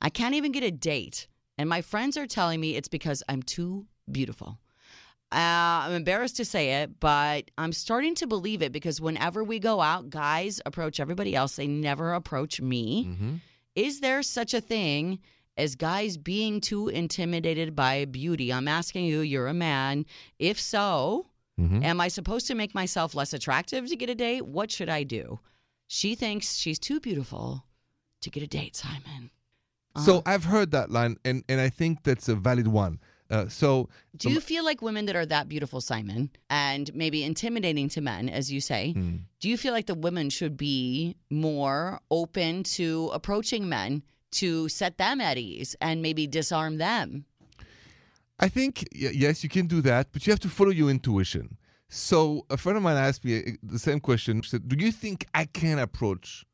I 0.00 0.10
can't 0.10 0.34
even 0.34 0.52
get 0.52 0.62
a 0.62 0.70
date, 0.70 1.28
and 1.56 1.68
my 1.68 1.82
friends 1.82 2.16
are 2.16 2.26
telling 2.26 2.60
me 2.60 2.76
it's 2.76 2.88
because 2.88 3.22
I'm 3.28 3.42
too 3.42 3.86
beautiful. 4.10 4.58
Uh, 5.30 5.84
I'm 5.84 5.92
embarrassed 5.92 6.36
to 6.36 6.44
say 6.44 6.82
it, 6.82 7.00
but 7.00 7.50
I'm 7.58 7.72
starting 7.72 8.14
to 8.16 8.26
believe 8.26 8.62
it 8.62 8.72
because 8.72 9.00
whenever 9.00 9.44
we 9.44 9.58
go 9.58 9.80
out, 9.80 10.08
guys 10.08 10.60
approach 10.64 11.00
everybody 11.00 11.36
else. 11.36 11.56
They 11.56 11.66
never 11.66 12.14
approach 12.14 12.60
me. 12.62 13.04
Mm-hmm. 13.04 13.34
Is 13.74 14.00
there 14.00 14.22
such 14.22 14.54
a 14.54 14.60
thing 14.60 15.18
as 15.58 15.74
guys 15.74 16.16
being 16.16 16.62
too 16.62 16.88
intimidated 16.88 17.76
by 17.76 18.06
beauty? 18.06 18.50
I'm 18.52 18.68
asking 18.68 19.04
you, 19.04 19.20
you're 19.20 19.48
a 19.48 19.54
man. 19.54 20.06
If 20.38 20.58
so, 20.58 21.26
Mm-hmm. 21.60 21.82
Am 21.82 22.00
I 22.00 22.08
supposed 22.08 22.46
to 22.46 22.54
make 22.54 22.74
myself 22.74 23.14
less 23.14 23.32
attractive 23.32 23.88
to 23.88 23.96
get 23.96 24.08
a 24.08 24.14
date? 24.14 24.46
What 24.46 24.70
should 24.70 24.88
I 24.88 25.02
do? 25.02 25.40
She 25.88 26.14
thinks 26.14 26.56
she's 26.56 26.78
too 26.78 27.00
beautiful 27.00 27.64
to 28.20 28.30
get 28.30 28.42
a 28.42 28.46
date, 28.46 28.76
Simon. 28.76 29.30
So 30.04 30.18
Uh-huh. 30.18 30.22
I've 30.26 30.44
heard 30.44 30.70
that 30.70 30.90
line, 30.90 31.16
and, 31.24 31.42
and 31.48 31.60
I 31.60 31.70
think 31.70 32.04
that's 32.04 32.28
a 32.28 32.36
valid 32.36 32.68
one. 32.68 33.00
Uh, 33.30 33.48
so 33.48 33.88
do 34.16 34.30
you 34.30 34.40
feel 34.40 34.64
like 34.64 34.80
women 34.80 35.04
that 35.06 35.16
are 35.16 35.26
that 35.26 35.48
beautiful, 35.48 35.80
Simon, 35.82 36.30
and 36.48 36.94
maybe 36.94 37.24
intimidating 37.24 37.88
to 37.90 38.00
men, 38.00 38.28
as 38.28 38.50
you 38.52 38.60
say, 38.60 38.92
Hmm. 38.92 39.16
do 39.40 39.48
you 39.48 39.56
feel 39.58 39.72
like 39.72 39.86
the 39.86 39.94
women 39.94 40.30
should 40.30 40.56
be 40.56 41.16
more 41.30 42.00
open 42.10 42.62
to 42.78 43.10
approaching 43.12 43.68
men 43.68 44.02
to 44.30 44.68
set 44.68 44.96
them 44.98 45.20
at 45.20 45.36
ease 45.36 45.74
and 45.80 46.00
maybe 46.00 46.26
disarm 46.26 46.78
them? 46.78 47.24
I 48.38 48.48
think 48.48 48.84
yes, 48.92 49.42
you 49.42 49.48
can 49.50 49.66
do 49.66 49.80
that, 49.82 50.12
but 50.12 50.26
you 50.26 50.30
have 50.32 50.40
to 50.40 50.48
follow 50.48 50.70
your 50.70 50.90
intuition. 50.90 51.56
So 51.88 52.44
a 52.50 52.56
friend 52.56 52.76
of 52.76 52.82
mine 52.82 52.96
asked 52.96 53.24
me 53.24 53.38
uh, 53.38 53.50
the 53.62 53.78
same 53.78 54.00
question. 54.00 54.42
She 54.42 54.50
said, 54.50 54.68
"Do 54.68 54.76
you 54.84 54.92
think 54.92 55.26
I 55.34 55.44
can 55.46 55.78
approach 55.78 56.44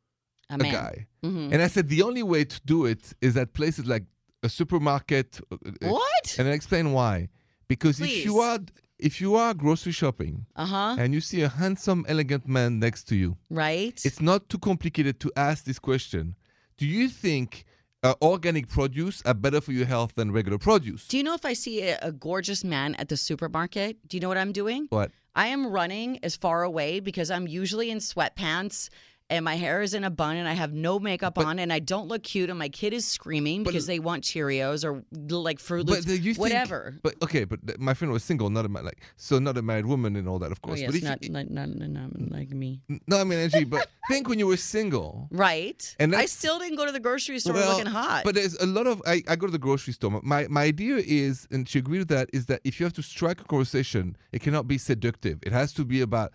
A 0.50 0.54
a 0.54 0.58
guy?" 0.58 1.06
Mhm. 1.22 1.52
And 1.52 1.60
I 1.62 1.68
said, 1.68 1.88
"The 1.88 2.02
only 2.02 2.22
way 2.22 2.44
to 2.44 2.60
do 2.64 2.86
it 2.86 3.12
is 3.20 3.36
at 3.36 3.52
places 3.52 3.86
like 3.86 4.04
a 4.42 4.48
supermarket." 4.48 5.40
uh, 5.50 5.56
uh, 5.56 5.88
What? 5.90 6.36
And 6.38 6.46
I 6.48 6.52
explain 6.52 6.92
why. 6.92 7.28
Because 7.66 8.00
if 8.00 8.24
you 8.24 8.38
are 8.38 8.60
if 8.98 9.20
you 9.20 9.34
are 9.34 9.52
grocery 9.54 9.92
shopping 9.92 10.46
Uh 10.54 10.66
huh. 10.66 10.96
and 11.00 11.12
you 11.12 11.20
see 11.20 11.42
a 11.42 11.48
handsome, 11.48 12.04
elegant 12.08 12.46
man 12.46 12.78
next 12.78 13.04
to 13.08 13.16
you, 13.16 13.36
Right? 13.50 14.00
it's 14.04 14.20
not 14.20 14.48
too 14.48 14.58
complicated 14.58 15.18
to 15.20 15.32
ask 15.36 15.64
this 15.64 15.80
question. 15.80 16.36
Do 16.78 16.86
you 16.86 17.08
think 17.08 17.64
uh, 18.04 18.14
organic 18.22 18.68
produce 18.68 19.20
are 19.24 19.34
better 19.34 19.60
for 19.60 19.72
your 19.72 19.86
health 19.86 20.12
than 20.14 20.30
regular 20.30 20.58
produce? 20.58 21.08
Do 21.08 21.16
you 21.16 21.24
know 21.24 21.34
if 21.34 21.44
I 21.44 21.54
see 21.54 21.76
a, 21.82 21.98
a 22.02 22.12
gorgeous 22.12 22.62
man 22.62 22.94
at 22.96 23.08
the 23.08 23.16
supermarket, 23.16 23.96
do 24.06 24.16
you 24.16 24.20
know 24.20 24.28
what 24.28 24.38
I'm 24.38 24.52
doing? 24.52 24.86
What? 24.90 25.10
I 25.34 25.48
am 25.48 25.66
running 25.66 26.20
as 26.22 26.36
far 26.36 26.62
away 26.62 27.00
because 27.00 27.30
I'm 27.30 27.48
usually 27.48 27.90
in 27.90 27.98
sweatpants 27.98 28.88
and 29.30 29.44
my 29.44 29.56
hair 29.56 29.80
is 29.80 29.94
in 29.94 30.04
a 30.04 30.10
bun 30.10 30.36
and 30.36 30.46
I 30.46 30.52
have 30.52 30.72
no 30.74 30.98
makeup 30.98 31.34
But- 31.34 31.46
on 31.46 31.58
and 31.58 31.72
I 31.72 31.78
don't 31.78 32.08
look 32.08 32.22
cute 32.22 32.50
and 32.50 32.58
my 32.58 32.68
kid 32.68 32.92
is 32.92 33.06
screaming 33.06 33.62
because 33.62 33.86
they 33.86 33.98
want 33.98 34.22
Cheerios 34.24 34.84
or 34.84 35.02
like 35.30 35.58
Fruit 35.58 35.86
Loops, 35.86 36.04
think- 36.04 36.36
whatever. 36.38 36.94
But 37.02 37.14
okay, 37.22 37.44
but 37.44 37.80
my 37.80 37.94
friend 37.94 38.12
was 38.12 38.22
single, 38.22 38.50
not 38.50 38.66
a 38.66 38.68
ma- 38.68 38.80
like 38.80 39.00
so 39.16 39.38
not 39.38 39.56
a 39.56 39.62
married 39.62 39.86
woman 39.86 40.16
and 40.16 40.28
all 40.28 40.38
that, 40.40 40.52
of 40.52 40.58
Oh, 40.62 40.68
course. 40.68 40.80
yes, 40.80 40.92
but 40.92 41.02
not, 41.02 41.22
you, 41.24 41.30
not, 41.30 41.48
not, 41.50 41.68
not, 41.70 42.30
like 42.30 42.50
me. 42.50 42.80
no, 43.06 43.18
I 43.20 43.24
mean 43.24 43.38
Angi, 43.38 43.68
but 43.68 43.88
think 44.08 44.28
when 44.28 44.38
you 44.38 44.46
were 44.46 44.56
single. 44.58 45.28
Right. 45.30 45.94
And 45.98 46.14
I 46.14 46.26
still 46.26 46.58
didn't 46.58 46.76
go 46.76 46.84
to 46.84 46.92
the 46.92 47.00
grocery 47.00 47.38
store 47.38 47.54
Well, 47.54 47.70
looking 47.78 47.86
hot. 47.90 48.22
But 48.24 48.34
there's 48.34 48.54
a 48.56 48.66
lot 48.66 48.86
of 48.86 49.02
I, 49.06 49.22
I 49.26 49.36
go 49.36 49.46
to 49.46 49.52
the 49.52 49.58
grocery 49.58 49.94
store. 49.94 50.20
My 50.22 50.46
my 50.48 50.62
idea 50.64 50.96
is, 50.98 51.48
and 51.50 51.66
she 51.68 51.78
agreed 51.78 51.98
with 52.00 52.08
that, 52.08 52.28
is 52.32 52.46
that 52.46 52.60
if 52.64 52.78
you 52.78 52.84
have 52.84 52.92
to 52.94 53.02
strike 53.02 53.40
a 53.40 53.44
conversation, 53.44 54.16
it 54.32 54.42
cannot 54.42 54.68
be 54.68 54.76
seductive. 54.76 55.38
It 55.42 55.52
has 55.52 55.72
to 55.74 55.84
be 55.84 56.02
about 56.02 56.32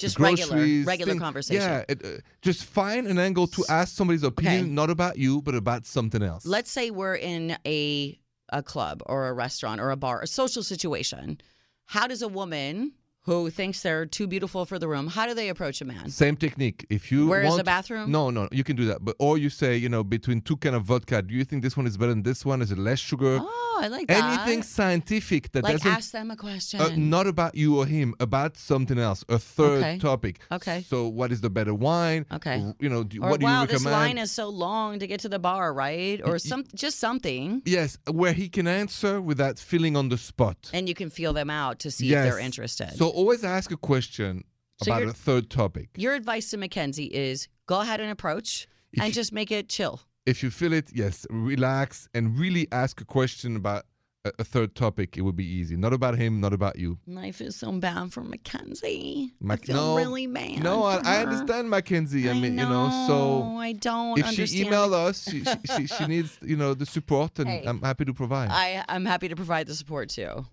Just 0.00 0.18
regular, 0.18 0.56
regular 0.84 1.14
conversation. 1.16 1.62
Yeah, 1.62 1.84
it, 1.88 2.04
uh, 2.04 2.08
just 2.40 2.64
find 2.64 3.06
an 3.06 3.18
angle 3.18 3.46
to 3.48 3.64
ask 3.68 3.94
somebody's 3.94 4.22
opinion, 4.22 4.62
Okay. 4.64 4.70
not 4.70 4.88
about 4.88 5.18
you, 5.18 5.42
but 5.42 5.54
about 5.54 5.86
something 5.86 6.22
else. 6.22 6.46
Let's 6.46 6.70
say 6.70 6.90
we're 6.90 7.16
in 7.16 7.56
a 7.66 8.18
a 8.52 8.62
club 8.62 9.02
or 9.06 9.28
a 9.28 9.32
restaurant 9.32 9.80
or 9.80 9.90
a 9.90 9.96
bar, 9.96 10.22
a 10.22 10.26
social 10.26 10.62
situation. 10.62 11.40
How 11.84 12.06
does 12.06 12.22
a 12.22 12.28
woman 12.28 12.92
who 13.22 13.50
thinks 13.50 13.82
they're 13.82 14.06
too 14.06 14.26
beautiful 14.26 14.64
for 14.64 14.78
the 14.78 14.88
room, 14.88 15.06
how 15.06 15.26
do 15.26 15.34
they 15.34 15.48
approach 15.48 15.80
a 15.80 15.84
man? 15.84 16.08
Same 16.10 16.36
technique. 16.36 16.86
If 16.88 17.12
you 17.12 17.26
Where 17.26 17.42
is 17.42 17.48
want, 17.48 17.58
the 17.58 17.64
bathroom? 17.64 18.10
No, 18.10 18.30
no, 18.30 18.48
you 18.50 18.64
can 18.64 18.76
do 18.76 18.86
that. 18.86 19.04
But 19.04 19.16
or 19.18 19.38
you 19.38 19.50
say, 19.50 19.76
you 19.76 19.88
know, 19.88 20.02
between 20.02 20.40
two 20.40 20.56
kind 20.56 20.74
of 20.74 20.84
vodka, 20.84 21.22
do 21.22 21.34
you 21.34 21.44
think 21.44 21.62
this 21.62 21.76
one 21.76 21.86
is 21.86 21.96
better 21.96 22.12
than 22.12 22.22
this 22.22 22.44
one? 22.44 22.62
Is 22.62 22.72
it 22.72 22.78
less 22.78 22.98
sugar? 22.98 23.38
Oh, 23.42 23.80
I 23.82 23.88
like 23.88 24.08
that. 24.08 24.24
Anything 24.24 24.62
scientific 24.62 25.52
that 25.52 25.64
like 25.64 25.74
doesn't 25.74 25.90
ask 25.90 26.12
them 26.12 26.30
a 26.30 26.36
question. 26.36 26.80
uh, 26.80 26.90
not 26.96 27.26
about 27.26 27.54
you 27.54 27.78
or 27.78 27.86
him, 27.86 28.14
about 28.20 28.56
something 28.56 28.98
else, 28.98 29.24
a 29.28 29.38
third 29.38 29.80
Okay. 29.82 29.98
topic. 29.98 30.40
Okay. 30.50 30.84
So, 30.88 31.06
what 31.08 31.30
is 31.32 31.40
the 31.40 31.50
better 31.50 31.74
wine? 31.74 32.26
Okay. 32.32 32.62
You 32.80 32.88
know, 32.88 33.04
do, 33.04 33.22
or 33.22 33.30
what 33.30 33.40
do 33.40 33.46
wow, 33.46 33.62
you 33.62 33.68
recommend? 33.68 33.84
Wow, 33.84 33.90
this 33.90 34.08
line 34.08 34.18
is 34.18 34.32
so 34.32 34.48
long 34.48 34.98
to 34.98 35.06
get 35.06 35.20
to 35.20 35.28
the 35.28 35.38
bar, 35.38 35.72
right? 35.72 36.20
Or 36.24 36.38
some 36.38 36.64
just 36.74 36.98
something. 36.98 37.62
yes, 37.64 37.98
where 38.10 38.32
he 38.32 38.48
can 38.48 38.66
answer 38.66 39.20
without 39.20 39.58
feeling 39.58 39.96
on 39.96 40.08
the 40.08 40.18
spot. 40.18 40.70
And 40.72 40.88
you 40.88 40.94
can 40.94 41.10
feel 41.10 41.32
them 41.32 41.50
out 41.50 41.80
to 41.80 41.90
see 41.90 42.06
yes. 42.06 42.24
if 42.24 42.32
they're 42.32 42.40
interested. 42.40 42.96
So, 42.96 43.09
always 43.10 43.44
ask 43.44 43.70
a 43.70 43.76
question 43.76 44.44
So 44.82 44.90
about 44.92 45.02
a 45.08 45.12
third 45.12 45.50
topic. 45.50 45.90
Your 45.96 46.14
advice 46.14 46.50
to 46.50 46.56
Mackenzie 46.56 47.06
is 47.06 47.48
go 47.66 47.80
ahead 47.80 48.00
and 48.00 48.10
approach 48.10 48.66
If 48.92 49.00
and 49.02 49.08
you- 49.08 49.14
just 49.14 49.32
make 49.32 49.50
it 49.50 49.68
chill. 49.68 50.00
If 50.26 50.42
you 50.42 50.50
feel 50.50 50.72
it, 50.74 50.90
yes, 50.94 51.26
relax 51.30 52.08
and 52.14 52.38
really 52.38 52.68
ask 52.72 53.00
a 53.00 53.04
question 53.04 53.56
about 53.56 53.84
a, 54.24 54.32
a 54.40 54.44
third 54.44 54.74
topic. 54.74 55.16
It 55.16 55.22
would 55.22 55.34
be 55.34 55.46
easy. 55.46 55.76
Not 55.76 55.92
about 55.94 56.16
him, 56.18 56.40
not 56.40 56.52
about 56.52 56.76
you. 56.78 56.98
Life 57.06 57.40
is 57.40 57.56
so 57.56 57.72
bad 57.72 58.12
for 58.12 58.22
Mackenzie. 58.22 59.32
I 59.48 59.56
feel 59.56 59.76
no, 59.76 59.96
really 59.96 60.26
bad. 60.26 60.62
No, 60.62 60.82
I, 60.84 61.00
I 61.04 61.22
understand 61.22 61.70
Mackenzie. 61.70 62.28
I, 62.28 62.32
I 62.32 62.34
mean, 62.34 62.58
you 62.58 62.66
know, 62.68 62.90
so 63.08 63.56
I 63.56 63.72
don't 63.72 64.18
if 64.18 64.26
she 64.26 64.42
understand. 64.42 64.66
email 64.66 64.94
us, 64.94 65.24
she, 65.28 65.42
she, 65.44 65.56
she, 65.76 65.86
she 65.86 66.06
needs, 66.06 66.38
you 66.42 66.56
know, 66.56 66.74
the 66.74 66.86
support, 66.86 67.38
and 67.38 67.48
Hey. 67.54 67.64
I'm 67.66 67.80
happy 67.80 68.04
to 68.04 68.12
provide. 68.14 68.50
I, 68.50 68.84
I'm 68.88 69.06
happy 69.06 69.28
to 69.28 69.36
provide 69.36 69.66
the 69.66 69.74
support 69.74 70.10
too. 70.10 70.46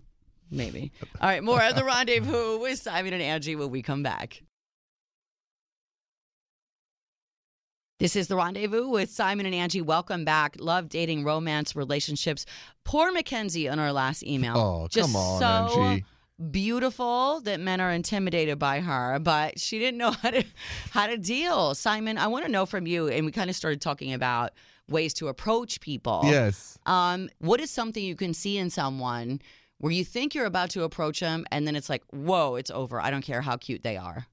Maybe. 0.50 0.92
All 1.20 1.28
right, 1.28 1.42
more 1.42 1.62
of 1.62 1.74
the 1.76 1.84
rendezvous 1.84 2.58
with 2.58 2.78
Simon 2.80 3.12
and 3.12 3.22
Angi 3.22 3.56
when 3.56 3.70
we 3.70 3.82
come 3.82 4.02
back. 4.02 4.42
This 7.98 8.14
is 8.14 8.28
the 8.28 8.36
rendezvous 8.36 8.88
with 8.88 9.10
Simon 9.10 9.44
and 9.46 9.54
Angi. 9.54 9.82
Welcome 9.82 10.24
back. 10.24 10.56
Love 10.60 10.88
dating, 10.88 11.24
romance, 11.24 11.74
relationships. 11.74 12.46
Poor 12.84 13.10
Mackenzie 13.12 13.68
on 13.68 13.80
our 13.80 13.92
last 13.92 14.22
email. 14.24 14.56
oh, 14.56 14.88
Just 14.88 15.08
come 15.12 15.16
on, 15.16 15.40
so 15.40 15.44
Angi. 15.80 16.04
beautiful 16.52 17.40
that 17.40 17.58
men 17.58 17.80
are 17.80 17.90
intimidated 17.90 18.56
by 18.58 18.78
her, 18.80 19.18
but 19.18 19.58
she 19.58 19.80
didn't 19.80 19.98
know 19.98 20.10
how 20.22 20.30
to 20.30 20.44
how 20.92 21.06
to 21.08 21.16
deal. 21.16 21.74
Simon, 21.74 22.18
I 22.18 22.28
want 22.28 22.44
to 22.46 22.50
know 22.52 22.66
from 22.66 22.86
you, 22.86 23.08
and 23.08 23.26
we 23.26 23.32
kind 23.32 23.50
of 23.50 23.56
started 23.56 23.80
talking 23.80 24.12
about 24.12 24.52
ways 24.88 25.12
to 25.14 25.26
approach 25.26 25.80
people. 25.80 26.20
Yes. 26.24 26.78
Um, 26.86 27.28
what 27.40 27.60
is 27.60 27.70
something 27.70 28.02
you 28.02 28.14
can 28.16 28.32
see 28.32 28.56
in 28.58 28.70
someone 28.70 29.40
where 29.78 29.92
you 29.92 30.04
think 30.04 30.34
you're 30.34 30.46
about 30.46 30.70
to 30.70 30.82
approach 30.82 31.20
them, 31.20 31.44
and 31.50 31.66
then 31.66 31.76
it's 31.76 31.88
like, 31.88 32.02
whoa, 32.10 32.56
it's 32.56 32.70
over. 32.70 33.00
I 33.00 33.10
don't 33.10 33.22
care 33.24 33.40
how 33.42 33.56
cute 33.56 33.82
they 33.82 33.96
are. 33.96 34.26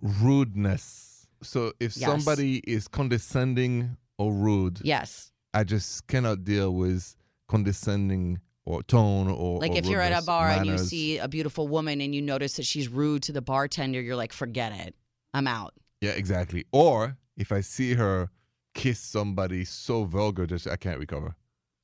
Rudeness. 0.00 1.26
So 1.42 1.72
if 1.80 1.96
Yes. 1.96 2.08
somebody 2.08 2.58
is 2.66 2.88
condescending 2.88 3.96
or 4.18 4.32
rude, 4.32 4.80
Yes. 4.82 5.32
I 5.54 5.64
just 5.64 6.06
cannot 6.06 6.44
deal 6.44 6.72
with 6.74 7.16
condescending 7.48 8.40
or 8.64 8.82
tone 8.82 9.28
or 9.28 9.58
Like 9.58 9.72
or 9.72 9.78
if 9.78 9.86
you're 9.86 10.00
at 10.00 10.12
a 10.12 10.16
rudeness, 10.16 10.26
bar 10.26 10.48
and 10.50 10.66
you 10.66 10.78
see 10.78 11.18
a 11.18 11.26
beautiful 11.28 11.66
woman 11.66 12.00
and 12.00 12.14
you 12.14 12.22
notice 12.22 12.54
that 12.56 12.64
she's 12.66 12.88
rude 12.88 13.22
to 13.24 13.32
the 13.32 13.42
bartender, 13.42 14.00
you're 14.00 14.16
like, 14.16 14.32
forget 14.32 14.72
it. 14.72 14.94
I'm 15.34 15.46
out. 15.46 15.74
Yeah, 16.00 16.10
exactly. 16.12 16.64
Or 16.72 17.16
if 17.36 17.50
I 17.52 17.62
see 17.62 17.94
her 17.94 18.28
kiss 18.74 19.00
somebody 19.00 19.64
so 19.64 20.04
vulgar, 20.04 20.46
just 20.46 20.66
I 20.68 20.76
can't 20.76 20.98
recover. 20.98 21.34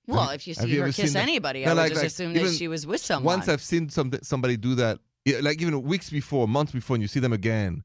Well, 0.07 0.31
if 0.31 0.47
you 0.47 0.55
see 0.55 0.69
you 0.69 0.83
her 0.83 0.93
kiss 0.93 1.15
anybody, 1.15 1.65
No, 1.65 1.73
I 1.73 1.75
would 1.75 1.81
like- 1.81 1.89
just 1.91 2.01
like, 2.03 2.07
assume 2.09 2.35
that 2.35 2.55
she 2.55 2.69
was 2.69 2.87
with 2.87 3.01
someone. 3.01 3.39
Once 3.39 3.49
I've 3.49 3.63
seen 3.63 3.89
some 3.89 4.13
somebody 4.23 4.57
do 4.57 4.75
that, 4.77 5.01
like 5.43 5.61
even 5.61 5.83
weeks 5.83 6.11
before, 6.11 6.47
months 6.47 6.73
before, 6.73 6.95
and 6.97 7.03
you 7.03 7.09
see 7.09 7.21
them 7.21 7.33
again, 7.33 7.83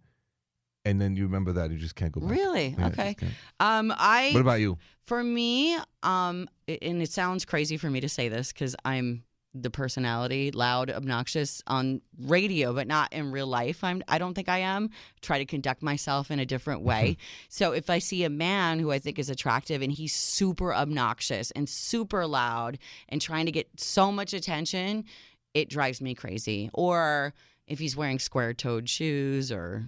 and 0.86 1.00
then 1.02 1.16
you 1.16 1.24
remember 1.24 1.52
that, 1.54 1.72
you 1.72 1.78
just 1.78 1.96
can't 1.96 2.12
go 2.12 2.22
back. 2.22 2.30
Really? 2.32 2.76
Yeah, 2.78 2.88
okay. 2.88 3.16
Um, 3.60 3.94
I 3.98 4.32
What 4.34 4.42
about 4.42 4.60
you? 4.60 4.78
For 5.06 5.24
me, 5.24 5.76
um, 6.04 6.48
and 6.68 7.02
it 7.02 7.12
sounds 7.12 7.44
crazy 7.46 7.78
for 7.78 7.90
me 7.90 8.00
to 8.02 8.10
say 8.10 8.30
this 8.30 8.54
because 8.54 8.76
I'm 8.86 9.24
the 9.54 9.70
personality, 9.70 10.52
loud, 10.52 10.90
obnoxious 10.90 11.62
on 11.68 12.02
radio, 12.18 12.74
but 12.74 12.88
not 12.88 13.12
in 13.12 13.32
real 13.32 13.48
life. 13.48 13.84
I'm. 13.84 14.02
I 14.08 14.18
don't 14.18 14.34
think 14.34 14.50
I 14.50 14.60
am. 14.60 14.90
Try 15.22 15.40
to 15.40 15.46
conduct 15.46 15.84
myself 15.84 16.32
in 16.32 16.40
a 16.40 16.46
different 16.46 16.82
way. 16.82 17.12
Mm-hmm. 17.12 17.46
so 17.50 17.72
if 17.74 17.90
I 17.90 18.00
see 18.00 18.24
a 18.24 18.30
man 18.30 18.80
who 18.80 18.92
I 18.92 19.00
think 19.00 19.20
is 19.20 19.30
attractive 19.30 19.82
and 19.82 19.92
he's 19.92 20.14
super 20.14 20.74
obnoxious 20.74 21.52
and 21.52 21.68
super 21.68 22.26
loud 22.26 22.78
and 23.10 23.22
trying 23.22 23.46
to 23.46 23.52
get 23.52 23.68
so 23.80 24.12
much 24.12 24.34
attention, 24.34 25.06
it 25.54 25.70
drives 25.70 26.02
me 26.02 26.16
crazy. 26.16 26.70
Or 26.74 27.34
if 27.68 27.80
he's 27.80 27.96
wearing 27.96 28.20
square-toed 28.20 28.90
shoes 28.90 29.52
or 29.52 29.86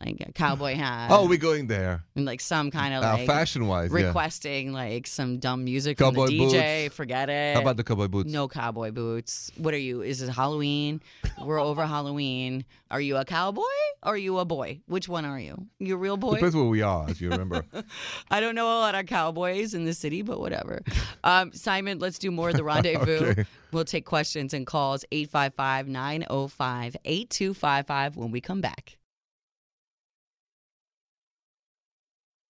like 0.00 0.20
a 0.26 0.32
cowboy 0.32 0.74
hat. 0.74 1.10
oh, 1.10 1.26
we're 1.26 1.38
going 1.38 1.66
there. 1.66 2.04
and 2.14 2.24
like 2.26 2.40
some 2.40 2.70
kind 2.70 2.92
of 2.94 3.02
Uh, 3.02 3.14
like 3.14 3.26
fashion 3.26 3.66
wise, 3.66 3.90
yeah. 3.90 4.06
requesting 4.06 4.72
like 4.72 5.06
some 5.06 5.38
dumb 5.38 5.64
music 5.64 5.96
Cowboy 5.98 6.26
from 6.26 6.36
the 6.36 6.38
DJ. 6.46 6.84
boots. 6.84 6.94
Forget 6.96 7.30
it. 7.30 7.54
How 7.54 7.62
about 7.62 7.76
the 7.76 7.84
cowboy 7.84 8.08
boots? 8.08 8.30
no 8.32 8.48
cowboy 8.48 8.90
boots? 8.90 9.50
What 9.56 9.72
are 9.74 9.78
you? 9.78 10.02
Is 10.02 10.20
it 10.22 10.28
Halloween? 10.28 11.00
We're 11.42 11.60
over 11.60 11.86
Halloween. 11.86 12.64
Are 12.90 13.00
you 13.00 13.16
a 13.16 13.24
cowboy 13.24 13.62
or 14.02 14.14
are 14.14 14.16
you 14.16 14.38
a 14.38 14.44
boy? 14.44 14.80
Which 14.86 15.08
one 15.08 15.24
are 15.24 15.38
you? 15.40 15.66
You 15.78 15.94
a 15.94 15.98
real 15.98 16.16
boy? 16.16 16.34
Depends 16.34 16.56
where 16.56 16.64
we 16.64 16.80
are, 16.82 17.08
if 17.10 17.20
you 17.20 17.30
remember. 17.30 17.64
I 18.30 18.40
don't 18.40 18.54
know 18.54 18.66
a 18.66 18.80
lot 18.80 18.94
of 18.94 19.06
cowboys 19.06 19.74
in 19.74 19.84
the 19.84 19.92
city, 19.94 20.22
but 20.22 20.40
whatever. 20.40 20.82
Um, 21.24 21.52
Simon, 21.52 21.98
let's 21.98 22.18
do 22.18 22.30
more 22.30 22.48
of 22.50 22.56
the 22.56 22.64
rendezvous. 22.64 23.18
Okay. 23.38 23.44
We'll 23.72 23.84
take 23.84 24.06
questions 24.06 24.54
and 24.54 24.66
calls 24.66 25.04
855 25.12 25.88
905 25.88 26.96
8255 27.04 28.16
when 28.16 28.30
we 28.30 28.40
come 28.40 28.60
back. 28.62 28.96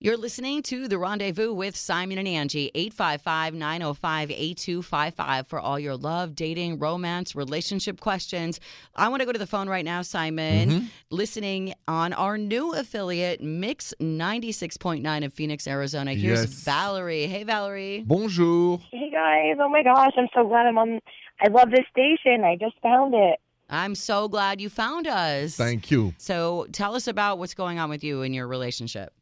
You're 0.00 0.16
listening 0.16 0.62
to 0.62 0.86
The 0.86 0.96
Rendezvous 0.96 1.52
with 1.52 1.74
Simon 1.74 2.18
and 2.18 2.28
Angi, 2.28 2.70
855 2.72 3.52
905 3.54 4.30
8255 4.30 5.46
for 5.48 5.58
all 5.58 5.76
your 5.76 5.96
love, 5.96 6.36
dating, 6.36 6.78
romance, 6.78 7.34
relationship 7.34 7.98
questions. 7.98 8.60
I 8.94 9.08
want 9.08 9.22
to 9.22 9.26
go 9.26 9.32
to 9.32 9.40
the 9.40 9.46
phone 9.46 9.68
right 9.68 9.84
now, 9.84 10.02
Simon, 10.02 10.70
Mhm. 10.70 10.84
listening 11.10 11.74
on 11.88 12.12
our 12.12 12.38
new 12.38 12.74
affiliate, 12.74 13.40
Mix 13.40 13.92
96.9 13.98 15.24
in 15.24 15.30
Phoenix, 15.30 15.66
Arizona. 15.66 16.14
Here's 16.14 16.42
Yes. 16.42 16.62
Valerie. 16.64 17.26
Hey, 17.26 17.42
Valerie. 17.42 18.04
Bonjour. 18.06 18.78
Hey 18.92 19.10
guys, 19.10 19.56
oh 19.58 19.68
my 19.68 19.82
gosh, 19.82 20.12
I'm 20.16 20.28
so 20.32 20.46
glad 20.46 20.66
I'm 20.66 20.78
on. 20.78 21.00
I 21.40 21.48
love 21.48 21.72
this 21.72 21.86
station. 21.90 22.44
I 22.44 22.54
just 22.54 22.76
found 22.80 23.14
it. 23.14 23.40
I'm 23.68 23.96
so 23.96 24.28
glad 24.28 24.60
you 24.60 24.68
found 24.70 25.08
us. 25.08 25.56
Thank 25.56 25.90
you. 25.90 26.14
So 26.18 26.68
tell 26.70 26.94
us 26.94 27.08
about 27.08 27.40
what's 27.40 27.54
going 27.54 27.80
on 27.80 27.90
with 27.90 28.04
you 28.04 28.22
in 28.22 28.32
your 28.32 28.46
relationship. 28.46 29.12